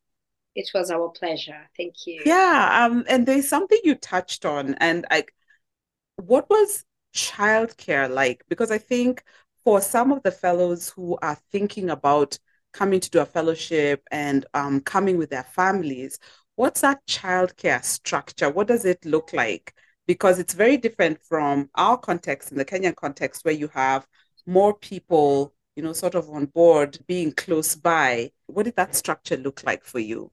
It 0.55 0.69
was 0.73 0.89
our 0.89 1.09
pleasure. 1.09 1.69
Thank 1.77 2.07
you. 2.07 2.21
Yeah, 2.25 2.85
um, 2.85 3.05
and 3.07 3.27
there's 3.27 3.47
something 3.47 3.77
you 3.83 3.93
touched 3.93 4.43
on, 4.43 4.73
and 4.75 5.05
like, 5.11 5.33
what 6.15 6.49
was 6.49 6.83
childcare 7.13 8.09
like? 8.09 8.43
Because 8.49 8.71
I 8.71 8.79
think 8.79 9.23
for 9.63 9.81
some 9.81 10.11
of 10.11 10.23
the 10.23 10.31
fellows 10.31 10.89
who 10.89 11.17
are 11.21 11.37
thinking 11.51 11.89
about 11.91 12.39
coming 12.73 12.99
to 12.99 13.09
do 13.09 13.19
a 13.19 13.25
fellowship 13.25 14.01
and 14.11 14.45
um, 14.53 14.81
coming 14.81 15.17
with 15.17 15.29
their 15.29 15.43
families, 15.43 16.17
what's 16.55 16.81
that 16.81 17.05
childcare 17.05 17.83
structure? 17.83 18.49
What 18.49 18.67
does 18.67 18.85
it 18.85 19.05
look 19.05 19.33
like? 19.33 19.73
Because 20.07 20.39
it's 20.39 20.53
very 20.53 20.77
different 20.77 21.21
from 21.21 21.69
our 21.75 21.97
context 21.97 22.51
in 22.51 22.57
the 22.57 22.65
Kenyan 22.65 22.95
context 22.95 23.45
where 23.45 23.53
you 23.53 23.67
have 23.73 24.07
more 24.47 24.73
people, 24.73 25.53
you 25.75 25.83
know, 25.83 25.93
sort 25.93 26.15
of 26.15 26.29
on 26.29 26.45
board, 26.45 26.97
being 27.07 27.31
close 27.31 27.75
by. 27.75 28.31
What 28.47 28.63
did 28.63 28.75
that 28.77 28.95
structure 28.95 29.37
look 29.37 29.63
like 29.63 29.83
for 29.85 29.99
you? 29.99 30.31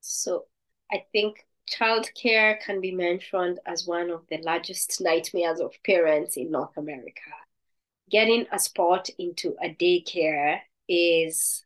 So 0.00 0.44
I 0.92 1.04
think 1.12 1.46
childcare 1.68 2.60
can 2.60 2.80
be 2.80 2.92
mentioned 2.92 3.58
as 3.66 3.86
one 3.86 4.10
of 4.10 4.22
the 4.28 4.38
largest 4.38 5.00
nightmares 5.00 5.60
of 5.60 5.72
parents 5.84 6.36
in 6.36 6.50
North 6.50 6.76
America. 6.76 7.32
Getting 8.10 8.46
a 8.52 8.58
spot 8.58 9.08
into 9.18 9.56
a 9.60 9.74
daycare 9.74 10.60
is 10.88 11.64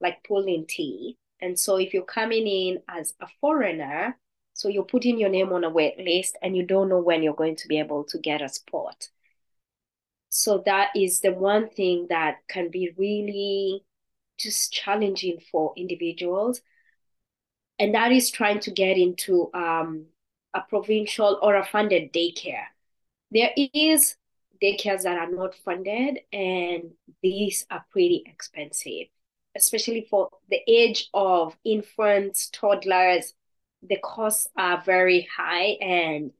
like 0.00 0.22
pulling 0.22 0.66
teeth. 0.68 1.16
And 1.40 1.58
so 1.58 1.76
if 1.76 1.92
you're 1.92 2.04
coming 2.04 2.46
in 2.46 2.80
as 2.88 3.14
a 3.20 3.26
foreigner, 3.40 4.16
so 4.52 4.68
you're 4.68 4.84
putting 4.84 5.18
your 5.18 5.30
name 5.30 5.52
on 5.52 5.64
a 5.64 5.70
wait 5.70 5.98
list 5.98 6.36
and 6.42 6.56
you 6.56 6.64
don't 6.64 6.90
know 6.90 7.00
when 7.00 7.22
you're 7.22 7.34
going 7.34 7.56
to 7.56 7.68
be 7.68 7.78
able 7.78 8.04
to 8.04 8.18
get 8.18 8.42
a 8.42 8.48
spot. 8.48 9.08
So 10.30 10.62
that 10.66 10.90
is 10.96 11.20
the 11.20 11.32
one 11.32 11.68
thing 11.68 12.06
that 12.08 12.38
can 12.48 12.70
be 12.70 12.92
really 12.96 13.84
just 14.38 14.72
challenging 14.72 15.40
for 15.52 15.74
individuals. 15.76 16.62
And 17.78 17.94
that 17.94 18.12
is 18.12 18.30
trying 18.30 18.60
to 18.60 18.70
get 18.70 18.96
into 18.96 19.50
um, 19.52 20.06
a 20.54 20.60
provincial 20.62 21.38
or 21.42 21.56
a 21.56 21.64
funded 21.64 22.12
daycare. 22.12 22.64
There 23.30 23.50
is 23.56 24.16
daycares 24.62 25.02
that 25.02 25.18
are 25.18 25.30
not 25.30 25.54
funded, 25.54 26.20
and 26.32 26.92
these 27.22 27.66
are 27.70 27.84
pretty 27.90 28.22
expensive 28.26 29.08
especially 29.56 30.06
for 30.08 30.30
the 30.48 30.60
age 30.66 31.08
of 31.14 31.56
infants, 31.64 32.48
toddlers, 32.50 33.34
the 33.82 33.98
costs 34.02 34.48
are 34.56 34.82
very 34.82 35.28
high 35.36 35.76
and 35.80 36.32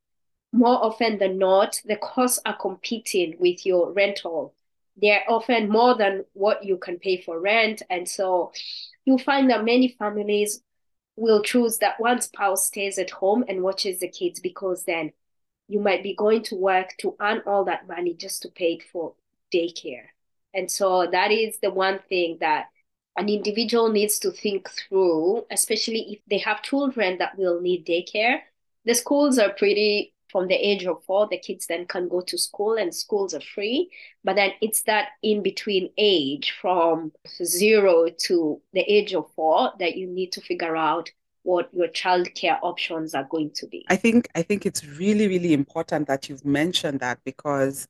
more 0.52 0.84
often 0.84 1.18
than 1.18 1.38
not, 1.38 1.80
the 1.84 1.96
costs 1.96 2.40
are 2.44 2.56
competing 2.56 3.36
with 3.38 3.64
your 3.64 3.92
rental. 3.92 4.54
They're 5.00 5.24
often 5.28 5.68
more 5.68 5.96
than 5.96 6.24
what 6.32 6.64
you 6.64 6.76
can 6.76 6.98
pay 6.98 7.22
for 7.22 7.40
rent. 7.40 7.82
And 7.88 8.08
so 8.08 8.52
you'll 9.04 9.18
find 9.18 9.48
that 9.50 9.64
many 9.64 9.88
families 9.98 10.62
will 11.16 11.42
choose 11.42 11.78
that 11.78 12.00
one 12.00 12.20
spouse 12.20 12.66
stays 12.66 12.98
at 12.98 13.10
home 13.10 13.44
and 13.48 13.62
watches 13.62 14.00
the 14.00 14.08
kids 14.08 14.40
because 14.40 14.84
then 14.84 15.12
you 15.68 15.80
might 15.80 16.02
be 16.02 16.14
going 16.14 16.42
to 16.42 16.56
work 16.56 16.94
to 16.98 17.14
earn 17.20 17.42
all 17.46 17.64
that 17.64 17.86
money 17.86 18.14
just 18.14 18.42
to 18.42 18.48
pay 18.48 18.72
it 18.72 18.82
for 18.90 19.14
daycare. 19.54 20.06
And 20.52 20.70
so 20.70 21.06
that 21.10 21.30
is 21.30 21.58
the 21.62 21.70
one 21.70 22.00
thing 22.08 22.38
that 22.40 22.66
an 23.16 23.28
individual 23.28 23.90
needs 23.90 24.18
to 24.20 24.30
think 24.30 24.68
through, 24.68 25.46
especially 25.50 26.14
if 26.14 26.18
they 26.28 26.38
have 26.38 26.62
children 26.62 27.18
that 27.18 27.38
will 27.38 27.60
need 27.60 27.86
daycare. 27.86 28.40
The 28.84 28.94
schools 28.94 29.38
are 29.38 29.50
pretty 29.50 30.12
from 30.30 30.48
the 30.48 30.54
age 30.54 30.86
of 30.86 31.02
four, 31.04 31.28
the 31.28 31.38
kids 31.38 31.66
then 31.66 31.86
can 31.86 32.08
go 32.08 32.20
to 32.22 32.38
school 32.38 32.76
and 32.76 32.94
schools 32.94 33.34
are 33.34 33.40
free. 33.40 33.90
But 34.24 34.36
then 34.36 34.52
it's 34.60 34.82
that 34.82 35.08
in 35.22 35.42
between 35.42 35.90
age 35.96 36.54
from 36.60 37.12
zero 37.42 38.08
to 38.26 38.60
the 38.72 38.80
age 38.80 39.14
of 39.14 39.30
four 39.34 39.72
that 39.78 39.96
you 39.96 40.06
need 40.06 40.32
to 40.32 40.40
figure 40.40 40.76
out 40.76 41.10
what 41.42 41.68
your 41.72 41.88
childcare 41.88 42.58
options 42.62 43.14
are 43.14 43.26
going 43.28 43.50
to 43.54 43.66
be. 43.66 43.84
I 43.88 43.96
think 43.96 44.28
I 44.34 44.42
think 44.42 44.66
it's 44.66 44.84
really, 44.84 45.26
really 45.26 45.52
important 45.52 46.06
that 46.08 46.28
you've 46.28 46.44
mentioned 46.44 47.00
that 47.00 47.18
because 47.24 47.88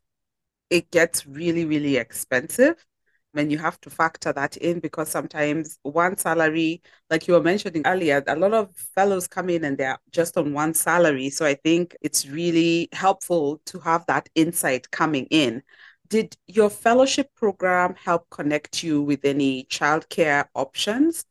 it 0.70 0.90
gets 0.90 1.26
really, 1.26 1.64
really 1.64 1.96
expensive 1.96 2.87
and 3.35 3.51
you 3.53 3.59
have 3.59 3.81
to 3.83 3.90
factor 3.90 4.33
that 4.33 4.57
in 4.57 4.81
because 4.81 5.09
sometimes 5.09 5.79
one 5.83 6.16
salary, 6.16 6.83
like 7.11 7.29
you 7.29 7.35
were 7.35 7.43
mentioning 7.43 7.83
earlier, 7.87 8.23
a 8.27 8.37
lot 8.37 8.53
of 8.53 8.75
fellows 8.75 9.29
come 9.29 9.51
in 9.51 9.64
and 9.64 9.79
they're 9.79 9.99
just 10.11 10.37
on 10.37 10.53
one 10.53 10.75
salary. 10.75 11.31
So 11.31 11.47
I 11.47 11.55
think 11.55 11.97
it's 12.01 12.27
really 12.27 12.88
helpful 12.93 13.61
to 13.66 13.79
have 13.81 14.05
that 14.07 14.29
insight 14.35 14.90
coming 14.90 15.27
in. 15.31 15.62
Did 16.09 16.37
your 16.49 16.71
fellowship 16.71 17.29
program 17.37 17.95
help 17.95 18.29
connect 18.31 18.83
you 18.83 19.01
with 19.01 19.25
any 19.25 19.64
childcare 19.64 20.47
options? 20.55 21.25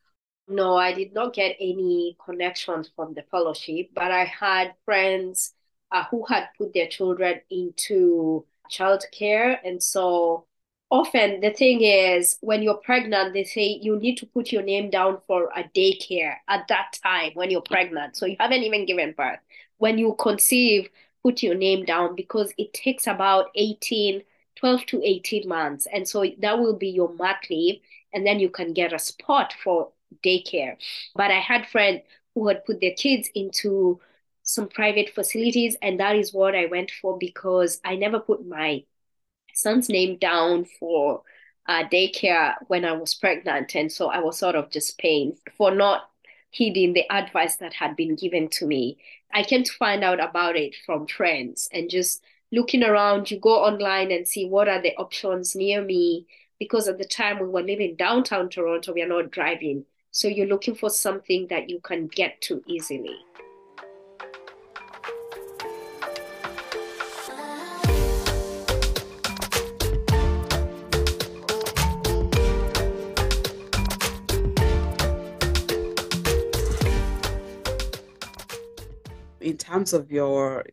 No, 0.47 0.77
I 0.77 0.93
did 0.93 1.13
not 1.13 1.33
get 1.33 1.57
any 1.59 2.17
connections 2.23 2.89
from 2.95 3.13
the 3.13 3.23
fellowship, 3.29 3.89
but 3.93 4.12
I 4.12 4.23
had 4.23 4.73
friends 4.85 5.53
uh, 5.91 6.05
who 6.09 6.25
had 6.27 6.47
put 6.57 6.73
their 6.73 6.88
children 6.88 7.41
into 7.51 8.45
childcare. 8.71 9.57
And 9.63 9.81
so 9.83 10.45
often 10.91 11.39
the 11.41 11.52
thing 11.52 11.82
is 11.82 12.38
when 12.41 12.62
you're 12.63 12.75
pregnant 12.75 13.34
they 13.34 13.43
say 13.43 13.80
you 13.82 13.97
need 13.99 14.17
to 14.17 14.25
put 14.25 14.52
your 14.52 14.63
name 14.63 14.89
down 14.89 15.19
for 15.28 15.49
a 15.56 15.63
daycare 15.75 16.36
at 16.47 16.67
that 16.67 16.97
time 17.04 17.32
when 17.36 17.52
you're 17.52 17.62
pregnant. 17.62 18.15
So 18.15 18.25
you 18.25 18.36
haven't 18.39 18.63
even 18.63 18.86
given 18.86 19.13
birth. 19.17 19.39
When 19.78 19.97
you 19.97 20.15
conceive 20.19 20.89
put 21.23 21.43
your 21.43 21.56
name 21.56 21.86
down 21.86 22.15
because 22.15 22.54
it 22.58 22.73
takes 22.73 23.08
about 23.08 23.47
18 23.56 24.23
12 24.56 24.86
to 24.88 25.02
18 25.04 25.47
months. 25.47 25.88
And 25.91 26.08
so 26.08 26.25
that 26.39 26.60
will 26.60 26.75
be 26.75 26.89
your 26.89 27.13
mat 27.13 27.45
leave 27.49 27.80
and 28.13 28.25
then 28.25 28.39
you 28.39 28.49
can 28.49 28.73
get 28.73 28.91
a 28.91 28.99
spot 28.99 29.54
for 29.63 29.91
daycare. 30.23 30.75
But 31.15 31.32
i 31.32 31.39
had 31.39 31.67
friends 31.67 32.02
who 32.36 32.47
had 32.47 32.65
put 32.65 32.82
their 32.82 32.93
kids 32.93 33.30
into 33.36 33.99
some 34.43 34.67
private 34.67 35.10
facilities 35.12 35.78
and 35.82 35.99
that 35.99 36.15
is 36.15 36.34
what 36.34 36.56
i 36.56 36.65
went 36.65 36.89
for 37.02 37.17
because 37.19 37.80
i 37.86 37.95
never 37.95 38.19
put 38.19 38.45
my 38.47 38.84
son's 39.53 39.89
name 39.89 40.17
down 40.17 40.65
for 40.65 41.23
uh, 41.67 41.83
daycare 41.88 42.55
when 42.67 42.85
I 42.85 42.93
was 42.93 43.13
pregnant. 43.13 43.75
And 43.75 43.91
so 43.91 44.09
I 44.09 44.19
was 44.19 44.38
sort 44.38 44.55
of 44.55 44.71
just 44.71 44.97
paying 44.97 45.38
for 45.57 45.71
not 45.71 46.09
heeding 46.49 46.93
the 46.93 47.09
advice 47.12 47.57
that 47.57 47.73
had 47.73 47.95
been 47.95 48.15
given 48.15 48.49
to 48.49 48.65
me. 48.65 48.97
I 49.33 49.43
came 49.43 49.63
to 49.63 49.73
find 49.73 50.03
out 50.03 50.19
about 50.19 50.55
it 50.55 50.75
from 50.85 51.05
friends 51.05 51.69
and 51.71 51.89
just 51.89 52.23
looking 52.51 52.83
around. 52.83 53.29
You 53.29 53.39
go 53.39 53.63
online 53.63 54.12
and 54.12 54.27
see 54.27 54.47
what 54.47 54.67
are 54.67 54.81
the 54.81 54.95
options 54.97 55.55
near 55.55 55.81
me. 55.83 56.25
Because 56.59 56.89
at 56.89 56.97
the 56.97 57.05
time 57.05 57.39
we 57.39 57.47
were 57.47 57.62
living 57.62 57.95
downtown 57.95 58.49
Toronto, 58.49 58.91
we 58.91 59.01
are 59.01 59.07
not 59.07 59.31
driving. 59.31 59.85
So 60.12 60.27
you're 60.27 60.47
looking 60.47 60.75
for 60.75 60.89
something 60.89 61.47
that 61.49 61.69
you 61.69 61.79
can 61.79 62.07
get 62.07 62.41
to 62.41 62.62
easily. 62.67 63.15
In 79.49 79.57
terms 79.57 79.93
of 79.93 80.12
your 80.12 80.65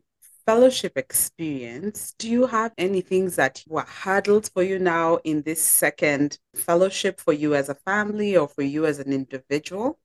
fellowship 0.45 0.97
experience, 0.97 2.15
do 2.19 2.29
you 2.31 2.47
have 2.47 2.73
any 2.79 3.01
things 3.01 3.37
that 3.37 3.63
were 3.67 3.83
hurdles 3.83 4.49
for 4.49 4.63
you 4.63 4.79
now 4.79 5.17
in 5.25 5.43
this 5.43 5.63
second 5.63 6.39
fellowship 6.55 7.21
for 7.21 7.33
you 7.33 7.55
as 7.55 7.69
a 7.69 7.75
family 7.75 8.37
or 8.37 8.47
for 8.47 8.63
you 8.63 8.87
as 8.87 8.99
an 8.99 9.13
individual? 9.13 9.99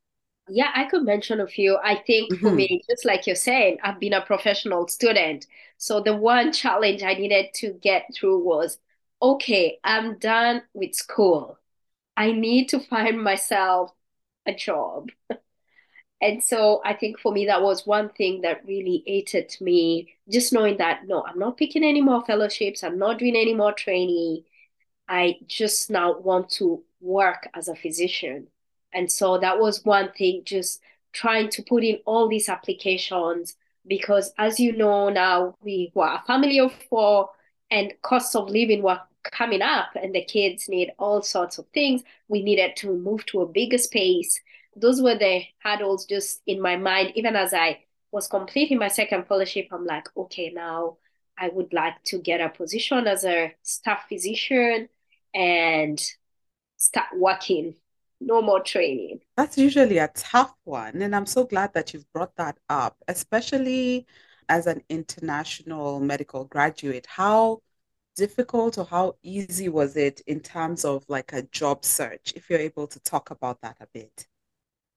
Yeah, 0.50 0.72
I 0.74 0.86
could 0.86 1.04
mention 1.04 1.40
a 1.40 1.48
few. 1.48 1.78
I 1.84 1.96
think 2.08 2.34
mm-hmm. 2.34 2.48
for 2.48 2.54
me, 2.54 2.82
just 2.90 3.06
like 3.06 3.28
you're 3.28 3.36
saying, 3.36 3.78
I've 3.84 4.00
been 4.00 4.14
a 4.14 4.26
professional 4.26 4.88
student. 4.88 5.46
So 5.78 6.02
the 6.02 6.16
one 6.16 6.52
challenge 6.52 7.04
I 7.04 7.14
needed 7.14 7.54
to 7.56 7.74
get 7.74 8.08
through 8.16 8.44
was 8.44 8.80
okay, 9.22 9.78
I'm 9.84 10.18
done 10.18 10.64
with 10.74 10.96
school. 10.96 11.60
I 12.18 12.32
need 12.32 12.70
to 12.70 12.80
find 12.80 13.22
myself 13.24 13.92
a 14.46 14.56
job. 14.56 15.10
And 16.22 16.44
so 16.44 16.82
I 16.86 16.94
think 16.94 17.20
for 17.20 17.32
me, 17.32 17.48
that 17.48 17.64
was 17.64 17.88
one 17.88 18.10
thing 18.10 18.42
that 18.42 18.66
really 18.68 19.04
ate 19.08 19.34
aided 19.34 19.58
me, 19.60 20.14
just 20.30 20.54
knowing 20.54 20.78
that, 20.78 21.08
no, 21.08 21.26
I'm 21.26 21.40
not 21.40 21.58
picking 21.58 21.84
any 21.84 22.02
more 22.02 22.24
fellowships. 22.24 22.84
I'm 22.84 23.00
not 23.00 23.18
doing 23.18 23.36
any 23.36 23.56
more 23.56 23.74
training. 23.74 24.44
I 25.10 25.38
just 25.48 25.90
now 25.90 26.20
want 26.20 26.50
to 26.52 26.84
work 27.02 27.50
as 27.56 27.68
a 27.68 27.76
physician. 27.76 28.48
And 28.94 29.12
so 29.12 29.40
that 29.40 29.60
was 29.60 29.84
one 29.84 30.12
thing, 30.12 30.44
just 30.46 30.82
trying 31.12 31.50
to 31.50 31.64
put 31.64 31.84
in 31.84 32.00
all 32.06 32.30
these 32.30 32.50
applications 32.50 33.56
because 33.88 34.32
as 34.38 34.60
you 34.60 34.78
know 34.78 35.10
now, 35.10 35.56
we 35.64 35.92
were 35.96 36.08
a 36.08 36.24
family 36.28 36.60
of 36.60 36.72
four 36.90 37.32
and 37.72 37.94
costs 38.04 38.36
of 38.36 38.50
living 38.50 38.84
were 38.84 39.00
coming 39.24 39.62
up 39.62 39.90
and 39.96 40.14
the 40.14 40.24
kids 40.24 40.70
need 40.70 40.92
all 41.00 41.22
sorts 41.24 41.58
of 41.58 41.66
things. 41.74 42.04
We 42.28 42.44
needed 42.44 42.76
to 42.78 42.96
move 42.96 43.26
to 43.28 43.42
a 43.42 43.48
bigger 43.48 43.78
space 43.80 44.40
those 44.76 45.02
were 45.02 45.18
the 45.18 45.44
hurdles 45.60 46.06
just 46.06 46.42
in 46.48 46.62
my 46.62 46.78
mind. 46.78 47.14
Even 47.16 47.36
as 47.36 47.54
I 47.54 47.86
was 48.12 48.28
completing 48.28 48.78
my 48.80 48.88
second 48.90 49.28
fellowship, 49.28 49.68
I'm 49.72 49.86
like, 49.86 50.08
okay, 50.16 50.52
now 50.54 50.98
I 51.38 51.50
would 51.50 51.74
like 51.74 52.02
to 52.06 52.20
get 52.20 52.42
a 52.42 52.50
position 52.50 53.08
as 53.08 53.24
a 53.26 53.54
staff 53.64 54.06
physician. 54.10 54.90
and 55.34 56.02
start 56.78 57.08
working. 57.18 57.76
No 58.22 58.42
more 58.42 58.62
training. 58.62 59.22
That's 59.38 59.58
usually 59.58 59.98
a 59.98 60.10
tough 60.10 60.54
one. 60.64 61.02
And 61.02 61.16
I'm 61.16 61.26
so 61.26 61.44
glad 61.46 61.74
that 61.74 61.94
you've 61.94 62.12
brought 62.14 62.36
that 62.38 62.58
up, 62.70 62.98
especially 63.08 64.06
as 64.50 64.68
an 64.68 64.84
international 64.90 66.00
medical 66.00 66.46
graduate. 66.46 67.08
How 67.08 67.62
difficult 68.16 68.78
or 68.78 68.86
how 68.86 69.16
easy 69.24 69.70
was 69.70 69.96
it 69.98 70.22
in 70.28 70.40
terms 70.42 70.86
of 70.86 71.06
like 71.10 71.34
a 71.34 71.44
job 71.44 71.86
search, 71.86 72.34
if 72.36 72.50
you're 72.50 72.60
able 72.60 72.88
to 72.88 73.00
talk 73.02 73.32
about 73.32 73.62
that 73.62 73.78
a 73.82 73.88
bit? 73.94 74.28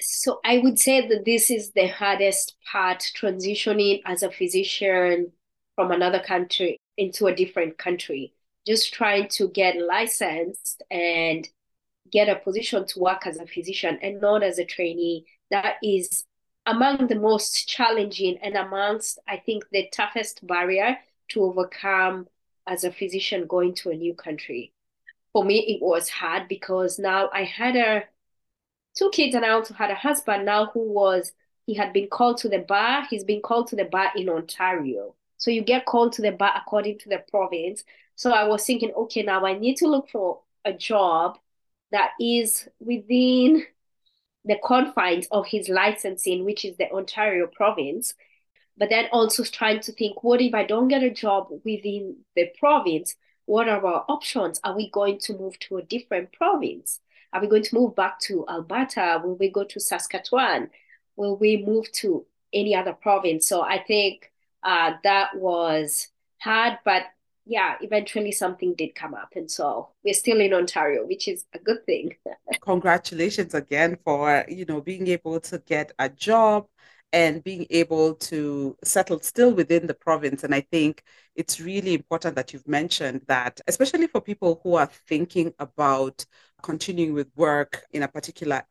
So 0.07 0.41
I 0.45 0.59
would 0.59 0.79
say 0.79 1.09
that 1.09 1.25
this 1.25 1.51
is 1.51 1.73
the 1.73 1.87
hardest 1.87 2.57
part, 2.71 3.01
transitioning 3.17 4.03
as 4.05 4.23
a 4.23 4.31
physician 4.31 5.33
from 5.77 5.91
another 5.91 6.21
country 6.21 6.79
into 6.99 7.27
a 7.27 7.35
different 7.35 7.79
country. 7.79 8.35
Just 8.67 8.93
trying 8.93 9.29
to 9.29 9.49
get 9.49 9.77
licensed 9.81 10.83
and 10.91 11.49
get 12.13 12.29
a 12.29 12.37
position 12.37 12.87
to 12.87 12.99
work 12.99 13.27
as 13.27 13.39
a 13.39 13.47
physician 13.47 13.99
and 14.03 14.21
not 14.21 14.43
as 14.43 14.59
a 14.59 14.65
trainee. 14.65 15.25
That 15.51 15.77
is 15.83 16.25
among 16.67 17.07
the 17.07 17.17
most 17.17 17.67
challenging 17.67 18.39
and 18.43 18.57
amongst, 18.57 19.19
I 19.27 19.39
think, 19.39 19.65
the 19.71 19.89
toughest 19.91 20.47
barrier 20.47 20.99
to 21.31 21.43
overcome 21.43 22.29
as 22.67 22.85
a 22.85 22.93
physician 22.93 23.47
going 23.47 23.75
to 23.77 23.91
a 23.91 23.97
new 23.97 24.15
country. 24.15 24.73
For 25.33 25.45
me, 25.45 25.61
it 25.61 25.83
was 25.83 26.11
hard 26.11 26.47
because 26.49 26.99
now 26.99 27.31
I 27.33 27.45
had 27.45 27.77
a 27.77 28.05
two 28.97 29.11
kids 29.11 29.35
and 29.35 29.45
I 29.45 29.51
also 29.51 29.75
had 29.75 29.91
a 29.91 29.95
husband 29.95 30.45
now 30.47 30.67
who 30.67 30.93
was 30.93 31.33
he 31.67 31.75
had 31.75 31.93
been 31.93 32.09
called 32.09 32.39
to 32.39 32.49
the 32.49 32.59
bar. 32.59 33.07
He's 33.09 33.25
been 33.25 33.41
called 33.41 33.69
to 33.69 33.77
the 33.77 33.85
bar 33.85 34.11
in 34.17 34.29
Ontario. 34.29 35.15
So 35.39 35.51
you 35.51 35.63
get 35.63 35.87
called 35.87 36.13
to 36.15 36.23
the 36.23 36.33
bar 36.33 36.53
according 36.57 36.99
to 37.01 37.09
the 37.09 37.23
province. 37.31 37.85
So 38.17 38.31
I 38.31 38.45
was 38.45 38.65
thinking, 38.65 38.93
okay, 38.93 39.23
now 39.23 39.45
I 39.45 39.59
need 39.59 39.77
to 39.79 39.89
look 39.89 40.11
for 40.11 40.41
a 40.65 40.73
job 40.73 41.39
that 41.91 42.11
is 42.21 42.69
within 42.81 43.65
the 44.45 44.59
confines 44.63 45.27
of 45.31 45.47
his 45.47 45.69
licensing, 45.69 46.45
which 46.45 46.65
is 46.65 46.77
the 46.77 46.91
Ontario 46.91 47.47
province. 47.47 48.15
But 48.77 48.91
then 48.91 49.07
also 49.13 49.45
trying 49.45 49.81
to 49.81 49.93
think, 49.93 50.23
what 50.23 50.41
if 50.41 50.53
I 50.55 50.65
don't 50.65 50.89
get 50.89 51.03
a 51.03 51.11
job 51.11 51.49
within 51.65 52.17
the 52.37 52.51
province? 52.59 53.15
What 53.47 53.69
are 53.69 53.85
our 53.85 54.05
options? 54.09 54.61
Are 54.65 54.77
we 54.77 54.91
going 54.91 55.19
to 55.21 55.39
move 55.39 55.59
to 55.61 55.79
a 55.79 55.83
different 55.83 56.33
province? 56.33 57.01
Are 57.35 57.41
we 57.41 57.49
going 57.49 57.65
to 57.65 57.75
move 57.75 57.97
back 57.97 58.21
to 58.21 58.47
Alberta? 58.49 59.21
Will 59.23 59.35
we 59.35 59.51
go 59.51 59.65
to 59.65 59.81
Saskatchewan? 59.81 60.71
Will 61.17 61.37
we 61.37 61.65
move 61.67 61.91
to 61.93 62.25
any 62.53 62.77
other 62.77 62.93
province? 62.93 63.49
So 63.49 63.61
I 63.61 63.83
think 63.83 64.31
uh, 64.63 64.93
that 65.03 65.37
was 65.37 66.09
hard, 66.39 66.79
but 66.85 67.03
yeah, 67.45 67.75
eventually 67.81 68.31
something 68.31 68.75
did 68.75 68.95
come 68.95 69.15
up. 69.15 69.33
And 69.35 69.51
so 69.51 69.91
we're 70.05 70.15
still 70.15 70.41
in 70.41 70.55
Ontario, 70.55 71.05
which 71.07 71.27
is 71.27 71.45
a 71.53 71.59
good 71.59 71.85
thing. 71.85 72.15
Congratulations 72.61 73.53
again 73.53 73.99
for, 74.05 74.45
you 74.49 74.65
know, 74.65 74.81
being 74.81 75.09
able 75.09 75.41
to 75.41 75.59
get 75.59 75.93
a 75.99 76.09
job 76.09 76.69
and 77.15 77.45
being 77.45 77.65
able 77.71 78.17
to 78.17 78.77
settle 78.83 79.21
still 79.21 79.55
within 79.55 79.87
the 79.87 79.95
province. 79.95 80.43
And 80.43 80.53
I 80.53 80.63
think 80.63 81.05
it's 81.37 81.61
really 81.61 81.95
important 81.95 82.35
that 82.35 82.53
you've 82.53 82.67
mentioned 82.67 83.23
that, 83.29 83.61
especially 83.69 84.09
for 84.09 84.21
people 84.21 84.61
who 84.65 84.75
are 84.75 84.91
thinking 85.07 85.55
about 85.61 86.27
continuing 86.61 87.15
with 87.15 87.29
work 87.37 87.85
in 87.93 88.03
a 88.03 88.09
particular 88.09 88.65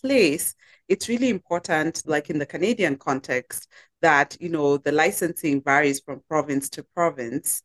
place, 0.00 0.54
it's 0.88 1.10
really 1.10 1.28
important, 1.28 2.02
like 2.06 2.30
in 2.30 2.38
the 2.38 2.46
Canadian 2.46 2.96
context, 2.96 3.68
that 4.00 4.34
you 4.40 4.48
know 4.48 4.78
the 4.78 4.92
licensing 4.92 5.62
varies 5.62 6.00
from 6.00 6.22
province 6.26 6.70
to 6.70 6.82
province 6.94 7.62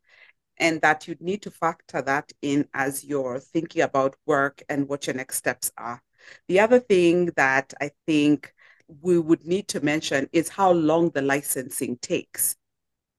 and 0.57 0.81
that 0.81 1.07
you 1.07 1.15
need 1.21 1.43
to 1.43 1.51
factor 1.51 2.01
that 2.01 2.29
in 2.41 2.67
as 2.73 3.05
you're 3.05 3.39
thinking 3.39 3.83
about 3.83 4.17
work 4.25 4.61
and 4.67 4.89
what 4.89 5.07
your 5.07 5.15
next 5.15 5.37
steps 5.37 5.71
are. 5.77 6.01
The 6.49 6.59
other 6.59 6.79
thing 6.81 7.27
that 7.37 7.73
I 7.79 7.91
think 8.05 8.53
we 9.01 9.17
would 9.17 9.45
need 9.45 9.67
to 9.69 9.83
mention 9.83 10.29
is 10.31 10.49
how 10.49 10.71
long 10.71 11.09
the 11.11 11.21
licensing 11.21 11.97
takes. 11.97 12.55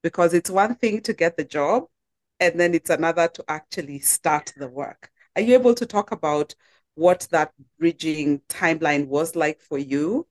Because 0.03 0.33
it's 0.33 0.49
one 0.49 0.75
thing 0.75 1.01
to 1.01 1.13
get 1.13 1.37
the 1.37 1.43
job, 1.43 1.85
and 2.39 2.59
then 2.59 2.73
it's 2.73 2.89
another 2.89 3.27
to 3.27 3.43
actually 3.47 3.99
start 3.99 4.53
the 4.57 4.67
work. 4.67 5.11
Are 5.35 5.41
you 5.41 5.55
able 5.55 5.75
to 5.75 5.85
talk 5.85 6.11
about 6.11 6.55
what 6.95 7.27
that 7.31 7.51
bridging 7.79 8.41
timeline 8.49 9.07
was 9.07 9.35
like 9.35 9.61
for 9.61 9.77
you? 9.77 10.27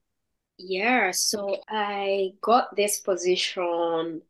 Yeah, 0.59 1.11
so 1.11 1.59
I 1.69 2.33
got 2.41 2.75
this 2.77 3.01
position 3.01 4.23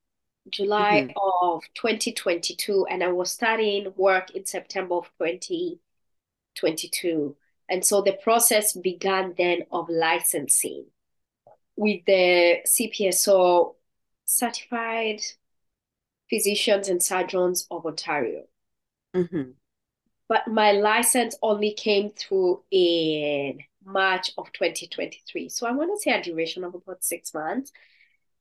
July 0.50 1.08
mm-hmm. 1.08 1.12
of 1.42 1.62
2022, 1.74 2.86
and 2.90 3.02
I 3.02 3.12
was 3.12 3.30
starting 3.30 3.92
work 3.96 4.30
in 4.30 4.44
September 4.44 4.96
of 4.96 5.10
2022. 5.18 7.36
And 7.68 7.84
so 7.84 8.00
the 8.00 8.12
process 8.12 8.72
began 8.72 9.34
then 9.36 9.64
of 9.72 9.88
licensing 9.88 10.86
with 11.76 12.04
the 12.06 12.60
CPSO 12.66 13.74
certified 14.24 15.20
physicians 16.28 16.88
and 16.88 17.02
surgeons 17.02 17.66
of 17.70 17.86
Ontario. 17.86 18.44
Mm-hmm. 19.14 19.50
But 20.28 20.48
my 20.48 20.72
license 20.72 21.36
only 21.42 21.72
came 21.72 22.10
through 22.10 22.62
in 22.70 23.60
March 23.84 24.32
of 24.36 24.52
2023. 24.52 25.48
So 25.48 25.66
I 25.66 25.72
want 25.72 25.90
to 25.94 26.02
say 26.02 26.18
a 26.18 26.22
duration 26.22 26.64
of 26.64 26.74
about 26.74 27.04
six 27.04 27.32
months. 27.32 27.70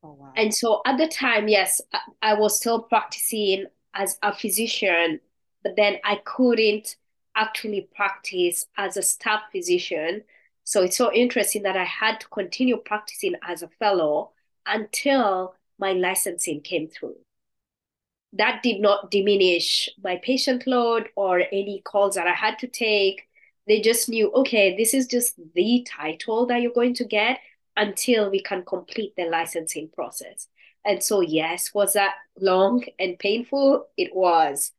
Oh, 0.03 0.13
wow. 0.13 0.33
And 0.35 0.53
so 0.53 0.81
at 0.85 0.97
the 0.97 1.07
time, 1.07 1.47
yes, 1.47 1.81
I, 1.93 1.99
I 2.21 2.33
was 2.33 2.57
still 2.57 2.81
practicing 2.81 3.65
as 3.93 4.17
a 4.23 4.33
physician, 4.35 5.19
but 5.63 5.75
then 5.75 5.97
I 6.03 6.21
couldn't 6.25 6.95
actually 7.35 7.87
practice 7.95 8.65
as 8.77 8.97
a 8.97 9.01
staff 9.01 9.41
physician. 9.51 10.23
So 10.65 10.83
it's 10.83 10.97
so 10.97 11.13
interesting 11.13 11.63
that 11.63 11.77
I 11.77 11.85
had 11.85 12.19
to 12.19 12.27
continue 12.27 12.75
practicing 12.77 13.35
as 13.47 13.61
a 13.61 13.69
fellow 13.79 14.31
until 14.65 15.55
my 15.79 15.93
licensing 15.93 16.61
came 16.61 16.89
through. 16.89 17.15
That 18.33 18.61
did 18.63 18.81
not 18.81 19.11
diminish 19.11 19.89
my 20.03 20.17
patient 20.17 20.67
load 20.67 21.07
or 21.15 21.39
any 21.39 21.81
calls 21.85 22.15
that 22.15 22.27
I 22.27 22.33
had 22.33 22.59
to 22.59 22.67
take. 22.67 23.27
They 23.67 23.79
just 23.79 24.09
knew, 24.09 24.31
okay, 24.31 24.75
this 24.75 24.93
is 24.93 25.07
just 25.07 25.35
the 25.53 25.87
title 25.89 26.45
that 26.47 26.61
you're 26.61 26.73
going 26.73 26.95
to 26.95 27.05
get, 27.05 27.39
until 27.77 28.29
we 28.29 28.41
can 28.41 28.63
complete 28.63 29.13
the 29.17 29.25
licensing 29.25 29.89
process. 29.93 30.47
And 30.85 31.03
so, 31.03 31.21
yes, 31.21 31.73
was 31.73 31.93
that 31.93 32.13
long 32.39 32.85
and 32.99 33.19
painful? 33.19 33.87
It 33.97 34.15
was, 34.15 34.71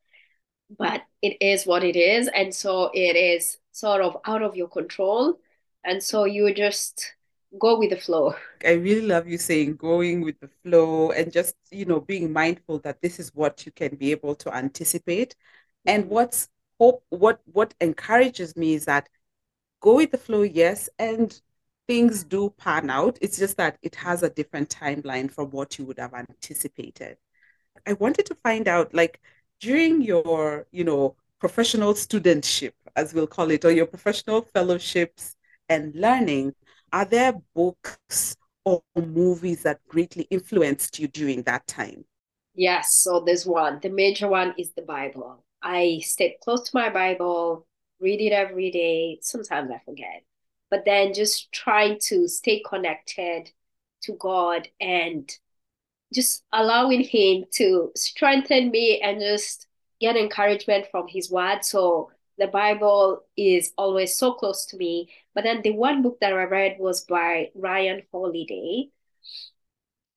but 0.78 1.02
it 1.20 1.36
is 1.40 1.66
what 1.66 1.84
it 1.84 1.96
is. 1.96 2.28
And 2.28 2.54
so 2.54 2.90
it 2.94 3.16
is 3.16 3.58
sort 3.72 4.00
of 4.02 4.16
out 4.24 4.42
of 4.42 4.56
your 4.56 4.68
control. 4.68 5.38
And 5.86 6.02
so 6.02 6.24
you 6.24 6.52
just 6.52 7.14
go 7.60 7.78
with 7.78 7.90
the 7.90 7.96
flow. 7.96 8.34
I 8.64 8.72
really 8.72 9.06
love 9.06 9.28
you 9.28 9.38
saying 9.38 9.76
going 9.76 10.20
with 10.20 10.38
the 10.40 10.50
flow 10.62 11.12
and 11.12 11.32
just, 11.32 11.54
you 11.70 11.84
know, 11.84 12.00
being 12.00 12.32
mindful 12.32 12.80
that 12.80 13.00
this 13.00 13.20
is 13.20 13.32
what 13.34 13.64
you 13.64 13.70
can 13.70 13.94
be 13.94 14.10
able 14.10 14.34
to 14.34 14.54
anticipate. 14.54 15.36
And 15.86 16.04
mm-hmm. 16.04 16.12
what's 16.12 16.48
hope, 16.80 17.04
what 17.10 17.40
what 17.52 17.72
encourages 17.80 18.56
me 18.56 18.74
is 18.74 18.84
that 18.86 19.08
go 19.80 19.94
with 19.94 20.10
the 20.10 20.18
flow, 20.18 20.42
yes, 20.42 20.90
and 20.98 21.40
things 21.86 22.24
do 22.24 22.52
pan 22.58 22.90
out. 22.90 23.16
It's 23.22 23.38
just 23.38 23.56
that 23.58 23.78
it 23.80 23.94
has 23.94 24.24
a 24.24 24.30
different 24.30 24.68
timeline 24.68 25.30
from 25.30 25.50
what 25.52 25.78
you 25.78 25.84
would 25.84 26.00
have 26.00 26.14
anticipated. 26.14 27.16
I 27.86 27.92
wanted 27.92 28.26
to 28.26 28.34
find 28.42 28.66
out, 28.66 28.92
like, 28.92 29.20
during 29.60 30.02
your, 30.02 30.66
you 30.72 30.82
know, 30.82 31.14
professional 31.38 31.94
studentship, 31.94 32.72
as 32.96 33.14
we'll 33.14 33.28
call 33.28 33.52
it, 33.52 33.64
or 33.64 33.70
your 33.70 33.86
professional 33.86 34.42
fellowships 34.42 35.36
and 35.68 35.94
learning, 35.94 36.54
are 36.92 37.04
there 37.04 37.34
books 37.54 38.36
or 38.64 38.82
movies 38.96 39.62
that 39.62 39.80
greatly 39.88 40.26
influenced 40.30 40.98
you 40.98 41.08
during 41.08 41.42
that 41.42 41.66
time? 41.66 42.04
Yes, 42.54 42.94
so 42.94 43.20
there's 43.20 43.46
one. 43.46 43.80
The 43.82 43.90
major 43.90 44.28
one 44.28 44.54
is 44.58 44.72
the 44.72 44.82
Bible. 44.82 45.44
I 45.62 46.00
stay 46.02 46.36
close 46.42 46.62
to 46.70 46.76
my 46.76 46.90
Bible, 46.90 47.66
read 48.00 48.20
it 48.20 48.32
every 48.32 48.70
day. 48.70 49.18
Sometimes 49.20 49.70
I 49.70 49.80
forget 49.84 50.22
but 50.70 50.84
then 50.84 51.14
just 51.14 51.52
trying 51.52 51.98
to 52.00 52.28
stay 52.28 52.62
connected 52.68 53.50
to 54.02 54.12
God 54.14 54.68
and 54.80 55.30
just 56.12 56.44
allowing 56.52 57.02
Him 57.02 57.44
to 57.54 57.92
strengthen 57.96 58.70
me 58.70 59.00
and 59.00 59.20
just 59.20 59.66
get 60.00 60.16
encouragement 60.16 60.86
from 60.90 61.06
His 61.08 61.30
Word. 61.30 61.64
So 61.64 62.10
the 62.38 62.46
Bible 62.46 63.22
is 63.36 63.72
always 63.78 64.16
so 64.16 64.34
close 64.34 64.66
to 64.66 64.76
me. 64.76 65.08
But 65.36 65.44
then 65.44 65.60
the 65.60 65.72
one 65.72 66.00
book 66.00 66.18
that 66.20 66.32
I 66.32 66.44
read 66.44 66.78
was 66.80 67.02
by 67.02 67.50
Ryan 67.54 68.02
Holiday. 68.10 68.88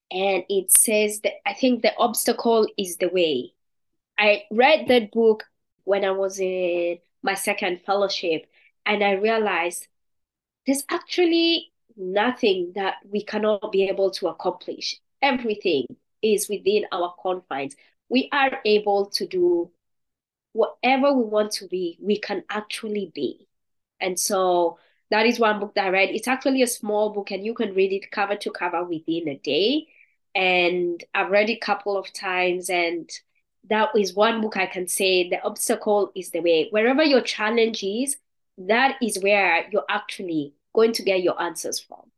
And 0.09 0.45
it 0.47 0.71
says 0.71 1.19
that 1.19 1.33
I 1.45 1.53
think 1.53 1.81
the 1.81 1.93
obstacle 1.97 2.65
is 2.77 2.95
the 2.95 3.09
way. 3.09 3.53
I 4.17 4.45
read 4.49 4.87
that 4.87 5.11
book 5.11 5.43
when 5.83 6.05
I 6.05 6.11
was 6.11 6.39
in 6.39 6.99
my 7.21 7.33
second 7.33 7.81
fellowship, 7.81 8.45
and 8.85 9.03
I 9.03 9.11
realized 9.11 9.87
there's 10.65 10.85
actually 10.89 11.73
nothing 11.97 12.71
that 12.75 12.95
we 13.11 13.21
cannot 13.21 13.73
be 13.73 13.89
able 13.89 14.11
to 14.11 14.29
accomplish. 14.29 15.01
Everything 15.21 15.85
is 16.21 16.47
within 16.47 16.85
our 16.93 17.13
confines. 17.21 17.75
We 18.07 18.29
are 18.31 18.61
able 18.63 19.07
to 19.07 19.27
do 19.27 19.69
whatever 20.53 21.11
we 21.11 21.25
want 21.25 21.51
to 21.53 21.67
be, 21.67 21.97
we 22.01 22.17
can 22.19 22.45
actually 22.49 23.11
be. 23.13 23.47
And 23.99 24.17
so 24.17 24.79
that 25.11 25.25
is 25.25 25.39
one 25.39 25.59
book 25.59 25.73
that 25.75 25.87
I 25.87 25.89
read. 25.89 26.09
It's 26.09 26.27
actually 26.27 26.61
a 26.61 26.67
small 26.67 27.09
book 27.11 27.31
and 27.31 27.45
you 27.45 27.53
can 27.53 27.73
read 27.73 27.91
it 27.93 28.11
cover 28.11 28.35
to 28.35 28.51
cover 28.51 28.83
within 28.83 29.27
a 29.27 29.37
day. 29.37 29.87
And 30.35 31.03
I've 31.13 31.31
read 31.31 31.49
it 31.49 31.53
a 31.53 31.65
couple 31.65 31.97
of 31.97 32.13
times 32.13 32.69
and 32.69 33.09
that 33.69 33.89
is 33.95 34.13
one 34.13 34.41
book 34.41 34.57
I 34.57 34.65
can 34.65 34.87
say 34.87 35.29
the 35.29 35.41
obstacle 35.43 36.11
is 36.15 36.29
the 36.31 36.41
way. 36.41 36.67
Wherever 36.69 37.03
your 37.03 37.21
challenge 37.21 37.83
is, 37.83 38.17
that 38.57 38.97
is 39.01 39.19
where 39.19 39.67
you're 39.71 39.85
actually 39.89 40.53
going 40.73 40.93
to 40.93 41.03
get 41.03 41.23
your 41.23 41.41
answers 41.41 41.79
from. 41.79 42.11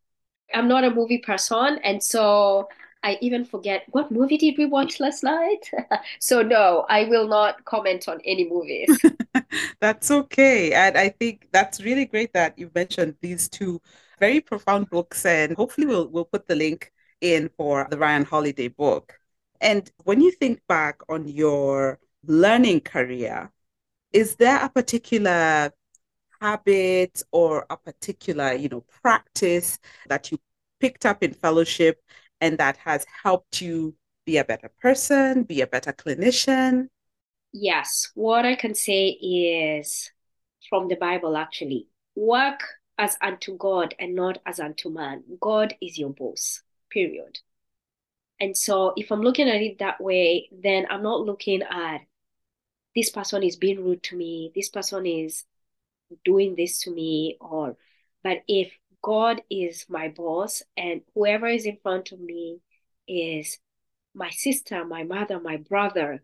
I'm 0.52 0.68
not 0.68 0.84
a 0.84 0.90
movie 0.90 1.18
person, 1.18 1.78
and 1.82 2.02
so 2.02 2.68
I 3.02 3.18
even 3.20 3.44
forget 3.44 3.84
what 3.90 4.10
movie 4.10 4.38
did 4.38 4.56
we 4.58 4.66
watch 4.66 5.00
last 5.00 5.22
night? 5.22 5.70
so 6.20 6.42
no, 6.42 6.86
I 6.88 7.04
will 7.04 7.26
not 7.26 7.64
comment 7.64 8.08
on 8.08 8.20
any 8.24 8.48
movies. 8.48 8.96
that's 9.80 10.10
okay. 10.10 10.72
And 10.72 10.96
I 10.96 11.08
think 11.08 11.48
that's 11.52 11.82
really 11.82 12.04
great 12.06 12.32
that 12.32 12.58
you 12.58 12.70
mentioned 12.74 13.16
these 13.20 13.48
two 13.48 13.80
very 14.20 14.40
profound 14.40 14.88
books 14.88 15.26
and 15.26 15.56
hopefully 15.56 15.86
we'll 15.86 16.08
we'll 16.08 16.24
put 16.24 16.46
the 16.46 16.54
link 16.54 16.92
in 17.20 17.50
for 17.56 17.86
the 17.90 17.98
Ryan 17.98 18.24
Holiday 18.24 18.68
book. 18.68 19.18
And 19.60 19.90
when 20.04 20.20
you 20.20 20.30
think 20.32 20.60
back 20.68 21.00
on 21.08 21.26
your 21.28 21.98
learning 22.24 22.80
career, 22.80 23.50
is 24.12 24.36
there 24.36 24.62
a 24.64 24.68
particular 24.68 25.72
habit 26.40 27.22
or 27.30 27.64
a 27.70 27.76
particular, 27.76 28.52
you 28.54 28.68
know, 28.68 28.84
practice 29.02 29.78
that 30.08 30.30
you 30.30 30.38
picked 30.80 31.06
up 31.06 31.22
in 31.22 31.32
fellowship 31.32 32.02
and 32.42 32.58
that 32.58 32.76
has 32.78 33.06
helped 33.22 33.62
you 33.62 33.94
be 34.26 34.36
a 34.36 34.44
better 34.44 34.68
person, 34.80 35.44
be 35.44 35.60
a 35.60 35.66
better 35.66 35.92
clinician? 35.92 36.88
Yes, 37.52 38.10
what 38.14 38.44
I 38.44 38.56
can 38.56 38.74
say 38.74 39.10
is 39.10 40.10
from 40.68 40.88
the 40.88 40.96
Bible 40.96 41.36
actually. 41.36 41.86
Work 42.16 42.60
as 42.98 43.16
unto 43.22 43.56
God 43.56 43.94
and 43.98 44.14
not 44.14 44.38
as 44.44 44.58
unto 44.58 44.90
man. 44.90 45.22
God 45.40 45.74
is 45.80 45.96
your 45.96 46.10
boss, 46.10 46.62
period. 46.90 47.38
And 48.40 48.56
so 48.56 48.92
if 48.96 49.12
I'm 49.12 49.22
looking 49.22 49.48
at 49.48 49.62
it 49.62 49.78
that 49.78 50.00
way, 50.00 50.48
then 50.50 50.86
I'm 50.90 51.04
not 51.04 51.20
looking 51.20 51.62
at 51.62 52.00
this 52.96 53.08
person 53.08 53.44
is 53.44 53.56
being 53.56 53.84
rude 53.84 54.02
to 54.04 54.16
me, 54.16 54.50
this 54.54 54.68
person 54.68 55.06
is 55.06 55.44
doing 56.24 56.56
this 56.56 56.80
to 56.82 56.90
me, 56.90 57.36
or 57.40 57.76
but 58.24 58.38
if 58.48 58.72
God 59.02 59.42
is 59.50 59.86
my 59.88 60.08
boss 60.08 60.62
and 60.76 61.02
whoever 61.14 61.48
is 61.48 61.66
in 61.66 61.78
front 61.82 62.12
of 62.12 62.20
me 62.20 62.60
is 63.08 63.58
my 64.14 64.30
sister, 64.30 64.84
my 64.84 65.02
mother, 65.02 65.40
my 65.40 65.56
brother, 65.56 66.22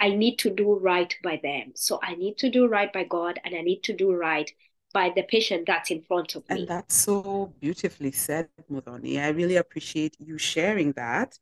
I 0.00 0.10
need 0.10 0.36
to 0.38 0.50
do 0.50 0.78
right 0.78 1.14
by 1.22 1.40
them. 1.42 1.72
So 1.74 1.98
I 2.02 2.14
need 2.14 2.38
to 2.38 2.50
do 2.50 2.66
right 2.66 2.92
by 2.92 3.04
God 3.04 3.38
and 3.44 3.54
I 3.54 3.60
need 3.60 3.82
to 3.84 3.94
do 3.94 4.12
right 4.12 4.50
by 4.92 5.12
the 5.14 5.22
patient 5.22 5.64
that's 5.66 5.90
in 5.90 6.02
front 6.02 6.34
of 6.34 6.48
me. 6.48 6.60
And 6.60 6.68
that's 6.68 6.96
so 6.96 7.52
beautifully 7.60 8.12
said, 8.12 8.48
Muthoni. 8.70 9.22
I 9.22 9.28
really 9.28 9.56
appreciate 9.56 10.16
you 10.18 10.38
sharing 10.38 10.92
that. 10.92 11.38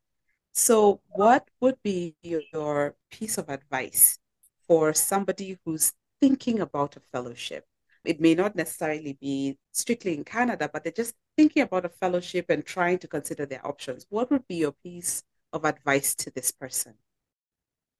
So, 0.51 1.01
what 1.07 1.47
would 1.61 1.81
be 1.83 2.15
your 2.21 2.95
piece 3.11 3.37
of 3.37 3.49
advice 3.49 4.19
for 4.67 4.93
somebody 4.93 5.57
who's 5.63 5.93
thinking 6.19 6.59
about 6.59 6.97
a 6.97 7.01
fellowship? 7.11 7.65
It 8.05 8.21
may 8.21 8.35
not 8.35 8.55
necessarily 8.55 9.17
be 9.19 9.57
strictly 9.71 10.13
in 10.15 10.23
Canada, 10.23 10.69
but 10.71 10.83
they're 10.83 10.91
just 10.91 11.15
thinking 11.37 11.63
about 11.63 11.85
a 11.85 11.89
fellowship 11.89 12.45
and 12.49 12.65
trying 12.65 12.99
to 12.99 13.07
consider 13.07 13.45
their 13.45 13.65
options. 13.65 14.05
What 14.09 14.31
would 14.31 14.47
be 14.47 14.55
your 14.55 14.71
piece 14.71 15.23
of 15.53 15.65
advice 15.65 16.15
to 16.15 16.31
this 16.31 16.51
person? 16.51 16.95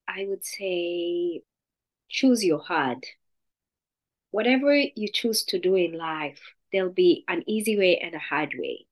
I 0.07 0.25
would 0.27 0.45
say 0.45 1.41
choose 2.07 2.43
your 2.43 2.59
hard. 2.59 3.05
Whatever 4.31 4.75
you 4.75 5.09
choose 5.11 5.43
to 5.45 5.59
do 5.59 5.75
in 5.75 5.93
life, 5.93 6.41
there'll 6.71 6.91
be 6.91 7.25
an 7.27 7.43
easy 7.47 7.77
way 7.77 7.97
and 7.97 8.15
a 8.15 8.19
hard 8.19 8.53
way. 8.57 8.85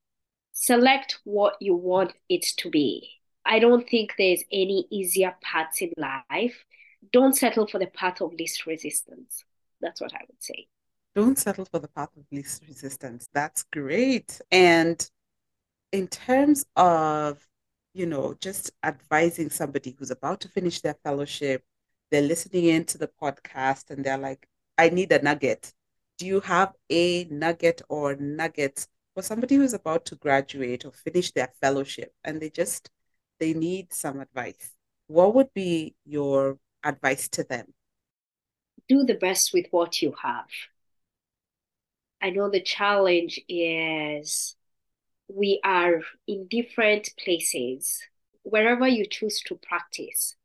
Select 0.52 1.20
what 1.24 1.56
you 1.60 1.76
want 1.76 2.14
it 2.30 2.44
to 2.58 2.70
be 2.70 3.18
I 3.48 3.60
don't 3.60 3.88
think 3.88 4.16
there's 4.18 4.44
any 4.52 4.88
easier 4.92 5.34
paths 5.42 5.82
in 5.82 5.94
life. 5.96 6.66
Don't 7.14 7.34
settle 7.34 7.66
for 7.66 7.80
the 7.80 7.88
path 7.88 8.20
of 8.20 8.34
least 8.34 8.66
resistance. 8.66 9.46
That's 9.80 10.02
what 10.02 10.14
I 10.14 10.26
would 10.28 10.44
say. 10.44 10.68
Don't 11.18 11.40
settle 11.40 11.66
for 11.66 11.80
the 11.80 11.88
path 11.88 12.16
of 12.16 12.26
least 12.32 12.62
resistance. 12.68 13.28
That's 13.34 13.64
great. 13.74 14.40
And 14.52 15.04
in 15.92 16.08
terms 16.10 16.68
of, 16.76 17.44
you 17.96 18.06
know, 18.06 18.36
just 18.40 18.70
advising 18.84 19.50
somebody 19.50 19.96
who's 19.98 20.12
about 20.12 20.42
to 20.42 20.50
finish 20.50 20.82
their 20.82 20.94
fellowship, 21.04 21.64
they're 22.12 22.22
listening 22.22 22.66
into 22.66 23.00
the 23.00 23.10
podcast 23.20 23.90
and 23.90 24.06
they're 24.06 24.20
like, 24.20 24.48
I 24.78 24.90
need 24.90 25.12
a 25.12 25.20
nugget. 25.20 25.74
Do 26.20 26.28
you 26.28 26.40
have 26.42 26.74
a 26.92 27.24
nugget 27.32 27.82
or 27.90 28.16
nuggets 28.18 28.88
for 29.16 29.24
somebody 29.24 29.56
who's 29.56 29.74
about 29.74 30.06
to 30.06 30.16
graduate 30.18 30.86
or 30.86 30.92
finish 30.92 31.32
their 31.32 31.50
fellowship 31.60 32.14
and 32.24 32.40
they 32.40 32.52
just 32.52 32.92
they 33.40 33.56
need 33.56 33.92
some 33.92 34.20
advice, 34.20 34.76
what 35.08 35.34
would 35.34 35.52
be 35.56 35.96
your 36.06 36.60
advice 36.84 37.28
to 37.30 37.44
them? 37.44 37.74
Do 38.88 39.04
the 39.04 39.16
best 39.16 39.52
with 39.52 39.66
what 39.72 40.00
you 40.04 40.14
have. 40.22 40.46
I 42.22 42.32
know 42.32 42.50
the 42.50 42.62
challenge 42.62 43.40
is 43.48 44.56
we 45.28 45.60
are 45.64 46.02
in 46.28 46.48
different 46.48 47.10
places. 47.24 48.02
Wherever 48.44 48.88
you 48.88 49.06
choose 49.10 49.42
to 49.48 49.56
practice, 49.56 50.36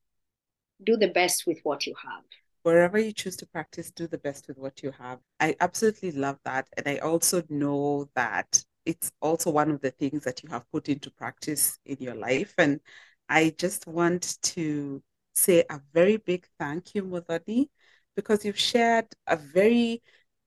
do 0.83 0.97
the 0.97 1.09
best 1.09 1.47
with 1.47 1.61
what 1.63 1.87
you 1.87 1.95
have. 2.03 2.25
Wherever 2.63 2.99
you 2.99 3.13
choose 3.13 3.37
to 3.39 3.47
practice, 3.47 3.91
do 3.91 4.07
the 4.07 4.19
best 4.19 4.49
with 4.49 4.59
what 4.59 4.83
you 4.83 4.93
have. 4.99 5.19
I 5.41 5.57
absolutely 5.61 6.13
love 6.13 6.39
that. 6.45 6.69
And 6.77 6.87
I 6.87 6.99
also 6.99 7.43
know 7.49 8.09
that 8.15 8.65
it's 8.85 9.13
also 9.21 9.51
one 9.51 9.71
of 9.71 9.81
the 9.81 9.91
things 9.91 10.25
that 10.25 10.43
you 10.43 10.49
have 10.51 10.71
put 10.71 10.89
into 10.89 11.11
practice 11.11 11.79
in 11.87 11.97
your 12.01 12.15
life. 12.15 12.55
And 12.59 12.81
I 13.29 13.55
just 13.57 13.87
want 13.87 14.39
to 14.43 15.03
say 15.33 15.65
a 15.71 15.81
very 15.93 16.19
big 16.19 16.47
thank 16.59 16.95
you, 16.95 17.03
Muthoni, 17.05 17.69
because 18.15 18.45
you've 18.45 18.59
shared 18.59 19.07
a 19.27 19.37
very 19.37 20.03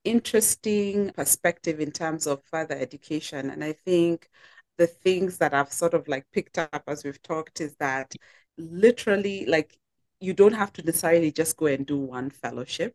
interesting 0.06 1.10
perspective 1.10 1.80
in 1.80 1.90
terms 1.90 2.26
of 2.26 2.42
further 2.44 2.76
education. 2.76 3.50
And 3.50 3.64
I 3.64 3.72
think 3.72 4.28
the 4.78 4.86
things 4.86 5.38
that 5.38 5.54
I've 5.54 5.72
sort 5.72 5.94
of 5.94 6.06
like 6.08 6.26
picked 6.32 6.58
up 6.58 6.82
as 6.86 7.04
we've 7.04 7.22
talked 7.22 7.60
is 7.60 7.74
that 7.80 8.14
literally, 8.56 9.46
like, 9.46 9.76
you 10.20 10.32
don't 10.32 10.54
have 10.54 10.72
to 10.74 10.82
necessarily 10.82 11.32
just 11.32 11.56
go 11.56 11.66
and 11.66 11.84
do 11.86 11.98
one 11.98 12.30
fellowship 12.30 12.94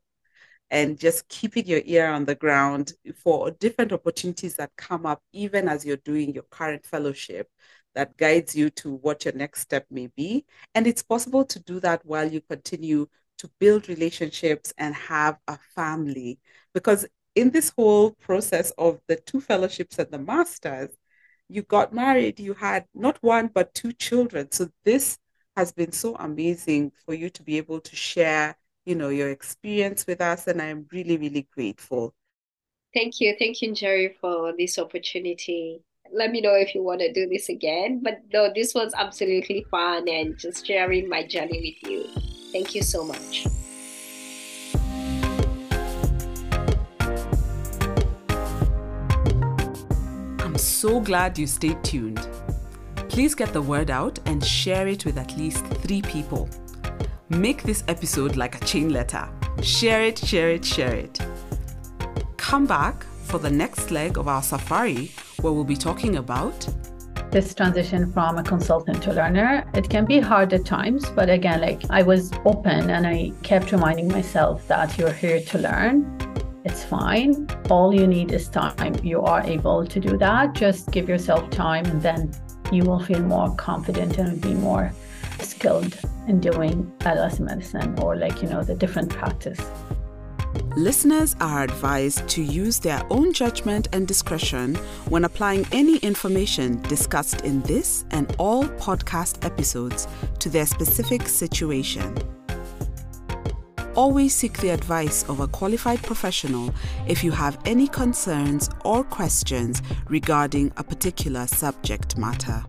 and 0.71 0.97
just 0.97 1.27
keeping 1.27 1.65
your 1.67 1.81
ear 1.85 2.07
on 2.07 2.25
the 2.25 2.35
ground 2.35 2.93
for 3.15 3.51
different 3.51 3.91
opportunities 3.91 4.55
that 4.55 4.71
come 4.77 5.05
up, 5.05 5.21
even 5.33 5.67
as 5.67 5.85
you're 5.85 5.97
doing 5.97 6.33
your 6.33 6.45
current 6.49 6.85
fellowship 6.85 7.49
that 7.93 8.15
guides 8.17 8.55
you 8.55 8.69
to 8.69 8.93
what 8.95 9.25
your 9.25 9.33
next 9.33 9.61
step 9.61 9.85
may 9.91 10.07
be. 10.15 10.45
And 10.73 10.87
it's 10.87 11.03
possible 11.03 11.43
to 11.45 11.59
do 11.59 11.79
that 11.81 12.05
while 12.05 12.31
you 12.31 12.41
continue 12.41 13.07
to 13.41 13.49
build 13.59 13.89
relationships 13.89 14.73
and 14.77 14.95
have 14.95 15.37
a 15.47 15.57
family. 15.75 16.39
Because 16.73 17.05
in 17.35 17.51
this 17.51 17.71
whole 17.77 18.11
process 18.11 18.71
of 18.77 18.99
the 19.07 19.17
two 19.17 19.41
fellowships 19.41 19.99
and 19.99 20.09
the 20.09 20.19
masters, 20.19 20.89
you 21.47 21.61
got 21.61 21.93
married, 21.93 22.39
you 22.39 22.53
had 22.53 22.85
not 22.95 23.17
one, 23.21 23.47
but 23.47 23.73
two 23.73 23.93
children. 23.93 24.51
So 24.51 24.69
this 24.83 25.17
has 25.55 25.71
been 25.71 25.91
so 25.91 26.15
amazing 26.15 26.93
for 27.05 27.13
you 27.13 27.29
to 27.29 27.43
be 27.43 27.57
able 27.57 27.81
to 27.81 27.95
share 27.95 28.55
you 28.85 28.95
know, 28.95 29.09
your 29.09 29.29
experience 29.29 30.07
with 30.07 30.21
us, 30.21 30.47
and 30.47 30.61
I'm 30.61 30.87
really, 30.91 31.17
really 31.17 31.47
grateful. 31.53 32.13
Thank 32.93 33.21
you. 33.21 33.35
Thank 33.37 33.61
you, 33.61 33.71
Njeri, 33.71 34.15
for 34.19 34.53
this 34.57 34.77
opportunity. 34.77 35.83
Let 36.11 36.31
me 36.31 36.41
know 36.41 36.55
if 36.55 36.75
you 36.75 36.83
want 36.83 36.99
to 37.01 37.13
do 37.13 37.27
this 37.27 37.47
again. 37.47 38.01
But 38.03 38.19
no, 38.33 38.51
this 38.53 38.73
was 38.73 38.93
absolutely 38.97 39.65
fun 39.71 40.09
and 40.09 40.37
just 40.37 40.65
sharing 40.65 41.07
my 41.07 41.25
journey 41.25 41.77
with 41.83 41.91
you. 41.91 42.40
Thank 42.51 42.75
you 42.75 42.81
so 42.81 43.03
much. 43.03 43.47
I'm 50.39 50.57
so 50.57 50.99
glad 50.99 51.37
you 51.37 51.47
stayed 51.47 51.81
tuned. 51.83 52.27
Please 53.07 53.35
get 53.35 53.53
the 53.53 53.61
word 53.61 53.89
out 53.89 54.19
and 54.25 54.43
share 54.43 54.87
it 54.87 55.05
with 55.05 55.17
at 55.17 55.37
least 55.37 55.65
three 55.65 56.01
people. 56.01 56.49
Make 57.29 57.63
this 57.63 57.83
episode 57.87 58.35
like 58.35 58.61
a 58.61 58.65
chain 58.65 58.89
letter. 58.89 59.29
Share 59.61 60.01
it, 60.01 60.17
share 60.17 60.49
it, 60.49 60.65
share 60.65 60.93
it. 60.93 61.19
Come 62.35 62.65
back 62.65 63.03
for 63.23 63.37
the 63.37 63.49
next 63.49 63.91
leg 63.91 64.17
of 64.17 64.27
our 64.27 64.43
safari 64.43 65.11
where 65.39 65.53
we'll 65.53 65.63
be 65.63 65.77
talking 65.77 66.17
about 66.17 66.67
this 67.31 67.53
transition 67.53 68.11
from 68.11 68.37
a 68.37 68.43
consultant 68.43 69.01
to 69.03 69.11
a 69.11 69.15
learner. 69.15 69.65
It 69.73 69.89
can 69.89 70.05
be 70.05 70.19
hard 70.19 70.53
at 70.53 70.65
times 70.65 71.09
but 71.09 71.29
again 71.29 71.61
like 71.61 71.81
i 71.89 72.01
was 72.01 72.31
open 72.45 72.89
and 72.89 73.07
i 73.07 73.31
kept 73.43 73.71
reminding 73.71 74.07
myself 74.09 74.67
that 74.67 74.97
you're 74.97 75.13
here 75.13 75.41
to 75.41 75.57
learn. 75.57 76.17
It's 76.63 76.83
fine. 76.83 77.47
All 77.71 77.91
you 77.93 78.05
need 78.05 78.31
is 78.31 78.47
time. 78.47 78.95
You 79.03 79.21
are 79.21 79.41
able 79.41 79.85
to 79.85 79.99
do 79.99 80.17
that. 80.17 80.53
Just 80.53 80.91
give 80.91 81.09
yourself 81.09 81.49
time 81.49 81.85
and 81.85 82.01
then 82.01 82.31
you 82.71 82.83
will 82.83 82.99
feel 82.99 83.21
more 83.21 83.55
confident 83.55 84.17
and 84.19 84.39
be 84.39 84.53
more 84.53 84.91
skilled 85.39 85.97
in 86.27 86.39
doing 86.39 86.91
adolescent 87.01 87.49
medicine 87.49 87.97
or 87.99 88.15
like, 88.15 88.43
you 88.43 88.49
know, 88.49 88.61
the 88.61 88.75
different 88.75 89.09
practice. 89.09 89.59
Listeners 90.77 91.35
are 91.41 91.63
advised 91.63 92.29
to 92.29 92.41
use 92.41 92.79
their 92.79 93.03
own 93.09 93.33
judgment 93.33 93.89
and 93.91 94.07
discretion 94.07 94.75
when 95.09 95.25
applying 95.25 95.67
any 95.73 95.97
information 95.97 96.81
discussed 96.83 97.41
in 97.41 97.61
this 97.63 98.05
and 98.11 98.33
all 98.39 98.63
podcast 98.63 99.43
episodes 99.43 100.07
to 100.39 100.47
their 100.49 100.65
specific 100.65 101.27
situation. 101.27 102.17
Always 103.95 104.33
seek 104.33 104.59
the 104.59 104.69
advice 104.69 105.27
of 105.27 105.41
a 105.41 105.47
qualified 105.49 106.01
professional 106.03 106.73
if 107.05 107.21
you 107.21 107.31
have 107.31 107.59
any 107.65 107.89
concerns 107.89 108.69
or 108.85 109.03
questions 109.03 109.81
regarding 110.07 110.71
a 110.77 110.83
particular 110.85 111.47
subject 111.47 112.17
matter. 112.17 112.63